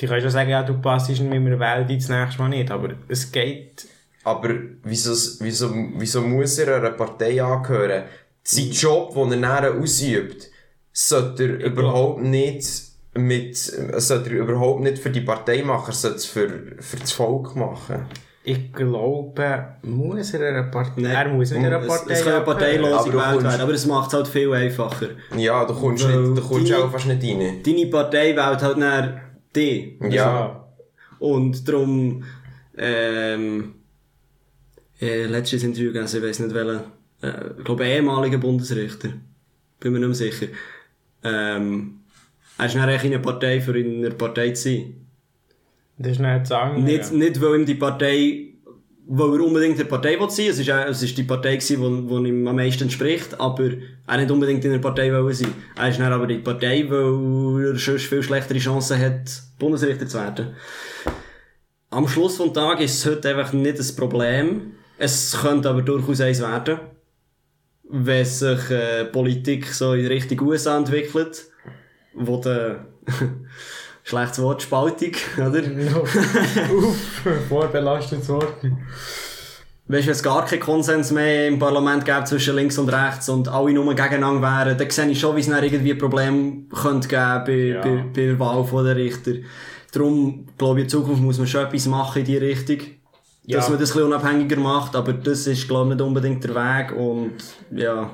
Die 0.00 0.06
können 0.06 0.20
schon 0.20 0.30
sagen, 0.30 0.50
ja, 0.50 0.62
du 0.62 0.74
passst 0.80 1.08
nicht 1.08 1.22
mit 1.22 1.40
mir 1.42 1.58
wählen, 1.58 1.86
dich 1.86 1.98
das 1.98 2.08
nächste 2.08 2.40
Mal 2.42 2.48
nicht. 2.50 2.70
Aber 2.70 2.90
es 3.08 3.30
geht, 3.32 3.86
Aber 4.24 4.50
wieso, 4.84 5.12
wieso, 5.42 5.70
wieso 5.96 6.20
muss 6.22 6.58
er 6.58 6.76
einer 6.76 6.90
Partei 6.90 7.42
angehören? 7.42 8.04
Sein 8.44 8.70
Job, 8.70 9.14
den 9.14 9.32
er 9.32 9.38
nachher 9.38 9.74
ausübt, 9.74 10.48
sollte 10.92 11.44
er 11.44 11.66
überhaupt 11.66 12.22
nicht 12.22 12.66
mit, 13.14 13.56
sollte 13.56 14.30
er 14.30 14.36
überhaupt 14.36 14.82
nicht 14.82 14.98
für 14.98 15.10
die 15.10 15.20
Partei 15.22 15.62
machen, 15.62 15.92
sollte 15.92 16.16
es 16.18 16.26
für, 16.26 16.48
für 16.78 16.96
das 16.98 17.12
Volk 17.12 17.56
machen. 17.56 18.06
ich 18.44 18.72
glaube, 18.72 19.74
muss 19.82 20.32
er 20.34 20.48
einer 20.48 20.62
Partei, 20.70 21.02
Nein. 21.02 21.12
er 21.12 21.28
muss 21.28 21.50
nicht 21.50 21.64
einer 21.66 21.80
Es, 21.82 21.88
Partei 21.88 22.12
es 22.12 22.22
kann 22.24 22.32
ja 22.32 22.38
angehören. 22.38 22.44
parteilos 22.58 22.92
Aber 22.92 23.04
du 23.04 23.10
gewählt 23.10 23.30
kommst- 23.32 23.44
werden, 23.44 23.60
aber 23.60 23.72
es 23.74 23.86
macht 23.86 24.08
es 24.08 24.14
halt 24.14 24.28
viel 24.28 24.52
einfacher. 24.54 25.08
Ja, 25.36 25.64
du 25.64 25.74
kommst, 25.74 26.06
nicht, 26.06 26.16
du 26.16 26.40
kommst 26.48 26.68
die- 26.68 26.74
auch 26.74 26.90
fast 26.90 27.06
nicht 27.06 27.22
rein. 27.22 27.62
Deine 27.64 27.86
Partei 27.86 28.34
wählt 28.36 28.62
halt 28.62 28.80
dann 28.80 29.20
die. 29.58 29.98
Ja. 30.10 30.64
Und 31.18 31.68
darum, 31.68 32.22
ähm, 32.76 33.74
äh, 35.00 35.26
letztes 35.26 35.62
Interview 35.62 35.92
gelesen, 35.92 36.18
ich 36.18 36.28
weiss 36.28 36.38
nicht 36.38 36.54
welcher, 36.54 36.84
äh, 37.22 37.58
ich 37.58 37.64
glaube 37.64 37.86
ehemaliger 37.86 38.38
Bundesrichter. 38.38 39.10
Bin 39.80 39.92
mir 39.92 39.98
nicht 40.00 40.08
mehr 40.08 40.14
sicher. 40.14 40.46
Ähm, 41.22 42.00
er 42.56 42.66
ist 42.66 42.76
eigentlich 42.76 43.04
in 43.04 43.14
einer 43.14 43.22
Partei, 43.22 43.60
für 43.60 43.78
in 43.78 44.04
einer 44.04 44.14
Partei 44.14 44.50
zu 44.50 44.70
sein. 44.70 44.94
Das 45.98 46.12
ist 46.12 46.20
nicht 46.20 46.46
sagen. 46.46 46.84
Nicht, 46.84 47.12
nicht 47.12 47.40
weil 47.40 47.60
ihm 47.60 47.66
die 47.66 47.74
Partei, 47.74 48.47
weil 49.10 49.40
er 49.40 49.44
unbedingt 49.44 49.72
in 49.72 49.78
der 49.78 49.84
Partei 49.84 50.20
will 50.20 50.28
sein 50.28 50.48
es 50.48 50.58
ist, 50.58 50.68
es 50.68 51.02
ist 51.02 51.16
die 51.16 51.22
Partei 51.22 51.56
gewesen, 51.56 52.08
die, 52.08 52.14
die 52.14 52.28
ihm 52.28 52.46
am 52.46 52.56
meisten 52.56 52.84
entspricht, 52.84 53.40
aber 53.40 53.70
er 54.06 54.18
nicht 54.18 54.30
unbedingt 54.30 54.62
in 54.66 54.72
der 54.72 54.78
Partei 54.78 55.10
wollen 55.10 55.32
sein. 55.32 55.54
Er 55.76 55.88
ist 55.88 55.98
dann 55.98 56.12
aber 56.12 56.24
in 56.24 56.36
die 56.36 56.44
Partei, 56.44 56.84
weil 56.90 57.64
er 57.64 57.78
sonst 57.78 58.04
viel 58.04 58.22
schlechtere 58.22 58.58
Chancen 58.58 59.00
hat, 59.00 59.42
Bundesrichter 59.58 60.06
zu 60.06 60.18
werden. 60.18 60.54
Am 61.88 62.06
Schluss 62.06 62.36
vom 62.36 62.52
Tag 62.52 62.82
ist 62.82 62.98
es 62.98 63.06
heute 63.06 63.30
einfach 63.30 63.54
nicht 63.54 63.78
das 63.78 63.96
Problem. 63.96 64.74
Es 64.98 65.38
könnte 65.40 65.70
aber 65.70 65.80
durchaus 65.80 66.20
eins 66.20 66.42
werden. 66.42 66.78
Wenn 67.84 68.24
sich 68.26 68.70
äh, 68.70 69.06
Politik 69.06 69.68
so 69.68 69.94
in 69.94 70.06
Richtung 70.06 70.42
USA 70.42 70.76
entwickelt, 70.76 71.46
wo 72.12 72.36
der 72.36 72.88
schlechtes 74.08 74.40
Wort 74.42 74.62
Spaltung, 74.62 75.12
oder? 75.36 75.62
Uff, 76.74 76.96
vorbelastetes 77.48 78.28
Wort. 78.28 78.54
Weißt 79.90 80.02
du, 80.02 80.06
wenn 80.06 80.08
es 80.10 80.22
gar 80.22 80.44
keinen 80.44 80.60
Konsens 80.60 81.10
mehr 81.12 81.48
im 81.48 81.58
Parlament 81.58 82.04
gäbe 82.04 82.24
zwischen 82.24 82.56
links 82.56 82.76
und 82.78 82.88
rechts 82.90 83.28
und 83.28 83.48
alle 83.48 83.72
nur 83.72 83.94
gegeneinander 83.94 84.42
wären, 84.42 84.76
dann 84.76 84.90
sehe 84.90 85.06
ich 85.08 85.18
schon, 85.20 85.36
wie 85.36 85.40
es 85.40 85.48
dann 85.48 85.62
irgendwie 85.64 85.94
Probleme 85.94 86.64
könnte 86.74 87.08
geben 87.08 87.42
bei, 87.46 87.52
Ja. 87.52 87.80
bei, 87.80 88.04
bei 88.14 88.26
der 88.26 88.38
Wahl 88.38 88.84
der 88.84 88.96
Richter. 88.96 89.32
Darum, 89.92 90.46
glaube 90.58 90.80
ich, 90.80 90.84
in 90.84 90.90
Zukunft 90.90 91.22
muss 91.22 91.38
man 91.38 91.46
schon 91.46 91.64
etwas 91.64 91.86
machen 91.86 92.18
in 92.20 92.24
die 92.26 92.36
Richtung. 92.36 92.78
Ja. 93.44 93.56
Dass 93.58 93.70
man 93.70 93.78
das 93.78 93.90
ein 93.90 93.94
bisschen 93.94 94.12
unabhängiger 94.12 94.56
macht, 94.60 94.94
aber 94.94 95.14
das 95.14 95.46
ist, 95.46 95.66
glaube 95.66 95.88
ich, 95.90 95.94
nicht 95.96 96.04
unbedingt 96.06 96.44
der 96.44 96.54
Weg 96.54 96.92
und, 96.94 97.32
ja. 97.70 98.10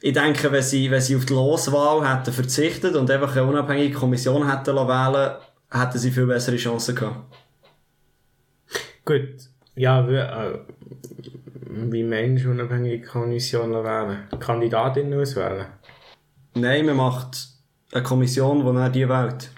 Ich 0.00 0.12
denke, 0.12 0.52
wenn 0.52 0.62
sie, 0.62 0.90
wenn 0.90 1.00
sie 1.00 1.16
auf 1.16 1.26
die 1.26 1.32
Loswahl 1.32 2.08
hätten 2.08 2.32
verzichtet 2.32 2.94
und 2.94 3.10
einfach 3.10 3.34
eine 3.36 3.46
unabhängige 3.46 3.96
Kommission 3.96 4.48
hätten 4.48 4.76
lassen 4.76 4.88
wählen, 4.88 5.36
hätten 5.70 5.98
sie 5.98 6.10
viel 6.12 6.26
bessere 6.26 6.56
Chancen 6.56 6.94
gehabt. 6.94 7.34
Gut. 9.04 9.48
Ja, 9.74 10.08
wie, 10.08 10.14
äh, 10.14 10.58
wie 11.90 12.04
meinst 12.04 12.44
du 12.44 12.50
unabhängige 12.50 13.06
Kommissionen 13.06 13.84
wählen? 13.84 14.28
Kandidatinnen 14.38 15.20
auswählen? 15.20 15.66
Nein, 16.54 16.86
man 16.86 16.96
macht 16.96 17.48
eine 17.92 18.02
Kommission, 18.02 18.58
die 18.58 18.72
dann 18.72 18.92
die 18.92 19.08
wählt. 19.08 19.50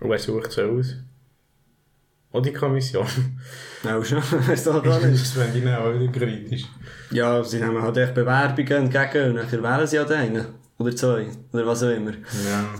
Und 0.00 0.10
wer 0.10 0.18
sucht 0.18 0.52
sie 0.52 0.62
aus? 0.62 0.96
Oder 2.32 2.42
die 2.42 2.52
Kommission? 2.52 3.06
Auch 3.84 4.04
schon, 4.04 4.18
weißt 4.22 4.66
du 4.66 4.82
gar 4.82 5.00
nicht. 5.00 5.22
Das 5.22 5.32
fände 5.32 5.58
ich 5.58 5.66
auch 5.66 5.94
wieder 5.94 6.12
kritisch. 6.12 6.64
Ja, 7.10 7.42
sie 7.42 7.58
nehmen 7.58 7.80
halt 7.80 7.96
echt 7.96 8.14
Bewerbungen 8.14 8.92
entgegen 8.92 9.30
und 9.30 9.36
dann 9.36 9.62
wählen 9.62 9.86
sie 9.86 9.98
halt 9.98 10.12
einen. 10.12 10.46
Oder 10.78 10.94
zwei. 10.94 11.26
Oder 11.52 11.66
was 11.66 11.82
auch 11.82 11.90
immer. 11.90 12.12
Ja. 12.12 12.74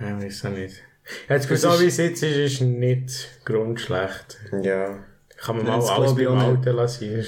Ja, 0.00 0.22
weiß 0.22 0.44
auch 0.46 0.50
nicht. 0.50 0.82
Jetzt, 1.28 1.48
so 1.48 1.80
wie 1.80 1.86
es 1.86 1.96
jetzt 1.98 2.22
ist, 2.22 2.36
ist 2.36 2.60
nicht 2.62 3.28
grundschlecht. 3.44 4.38
Ja. 4.62 4.98
Kann 5.36 5.56
man 5.58 5.66
mal 5.66 5.76
das 5.76 5.90
alles 5.90 6.12
ich 6.12 6.16
beim 6.16 6.38
auch. 6.38 6.48
Alten 6.48 6.76
lassen. 6.76 7.24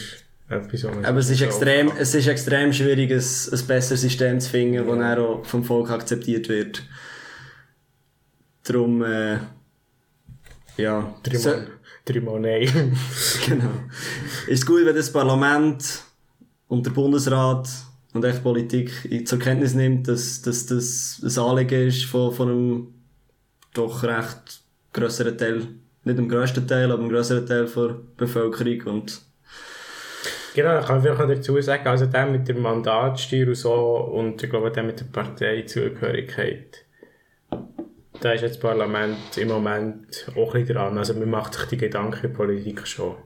Aber 0.48 1.18
es 1.18 1.28
ist 1.28 1.42
extrem, 1.42 1.90
es 1.98 2.14
ist 2.14 2.28
extrem 2.28 2.72
schwierig, 2.72 3.10
ein, 3.10 3.18
ein 3.18 3.66
besseres 3.66 4.00
System 4.00 4.38
zu 4.38 4.48
finden, 4.48 4.86
das 4.86 4.98
dann 4.98 5.18
auch 5.18 5.44
vom 5.44 5.64
Volk 5.64 5.90
akzeptiert 5.90 6.48
wird. 6.48 6.84
Darum, 8.62 9.02
äh, 9.02 9.38
ja. 10.76 11.14
So, 11.32 11.50
Dreimal, 11.50 11.66
dreimal 12.04 12.40
nein. 12.40 12.96
genau. 13.46 13.70
Ist 14.46 14.66
gut, 14.66 14.84
wenn 14.84 14.96
das 14.96 15.12
Parlament 15.12 16.02
und 16.68 16.86
der 16.86 16.90
Bundesrat 16.90 17.68
und 18.12 18.24
echt 18.24 18.42
Politik 18.42 18.90
zur 19.26 19.38
Kenntnis 19.38 19.74
nimmt, 19.74 20.08
dass, 20.08 20.42
dass 20.42 20.66
das 20.66 21.20
ein 21.22 21.42
Anliegen 21.42 21.88
ist 21.88 22.04
von, 22.04 22.32
von 22.32 22.48
einem 22.48 22.94
doch 23.74 24.02
recht 24.02 24.62
grösseren 24.92 25.36
Teil, 25.36 25.68
nicht 26.04 26.18
dem 26.18 26.28
grössten 26.28 26.66
Teil, 26.66 26.90
aber 26.90 27.02
dem 27.02 27.10
grösseren 27.10 27.46
Teil 27.46 27.66
der 27.66 27.96
Bevölkerung 28.16 28.94
und 28.94 29.20
genau, 30.54 30.80
ich 30.80 30.86
kann 30.86 31.02
vielleicht 31.02 31.20
noch 31.20 31.28
dazu 31.28 31.60
sagen, 31.60 31.86
also 31.86 32.06
der 32.06 32.26
mit 32.26 32.48
der 32.48 32.56
Mandatsteuer 32.56 33.48
und 33.48 33.54
so 33.54 33.74
und 33.74 34.42
ich 34.42 34.50
glaube 34.50 34.70
der 34.70 34.82
mit 34.82 35.00
der 35.00 35.04
Parteizugehörigkeit, 35.04 36.85
da 38.20 38.32
ist 38.32 38.42
jetzt 38.42 38.56
das 38.56 38.60
Parlament 38.60 39.36
im 39.36 39.48
Moment 39.48 40.30
auch 40.36 40.54
ein 40.54 40.60
bisschen 40.62 40.76
dran. 40.76 40.98
Also 40.98 41.14
man 41.14 41.30
macht 41.30 41.54
sich 41.54 41.64
die 41.66 41.76
Gedankenpolitik 41.76 42.86
schon. 42.86 43.16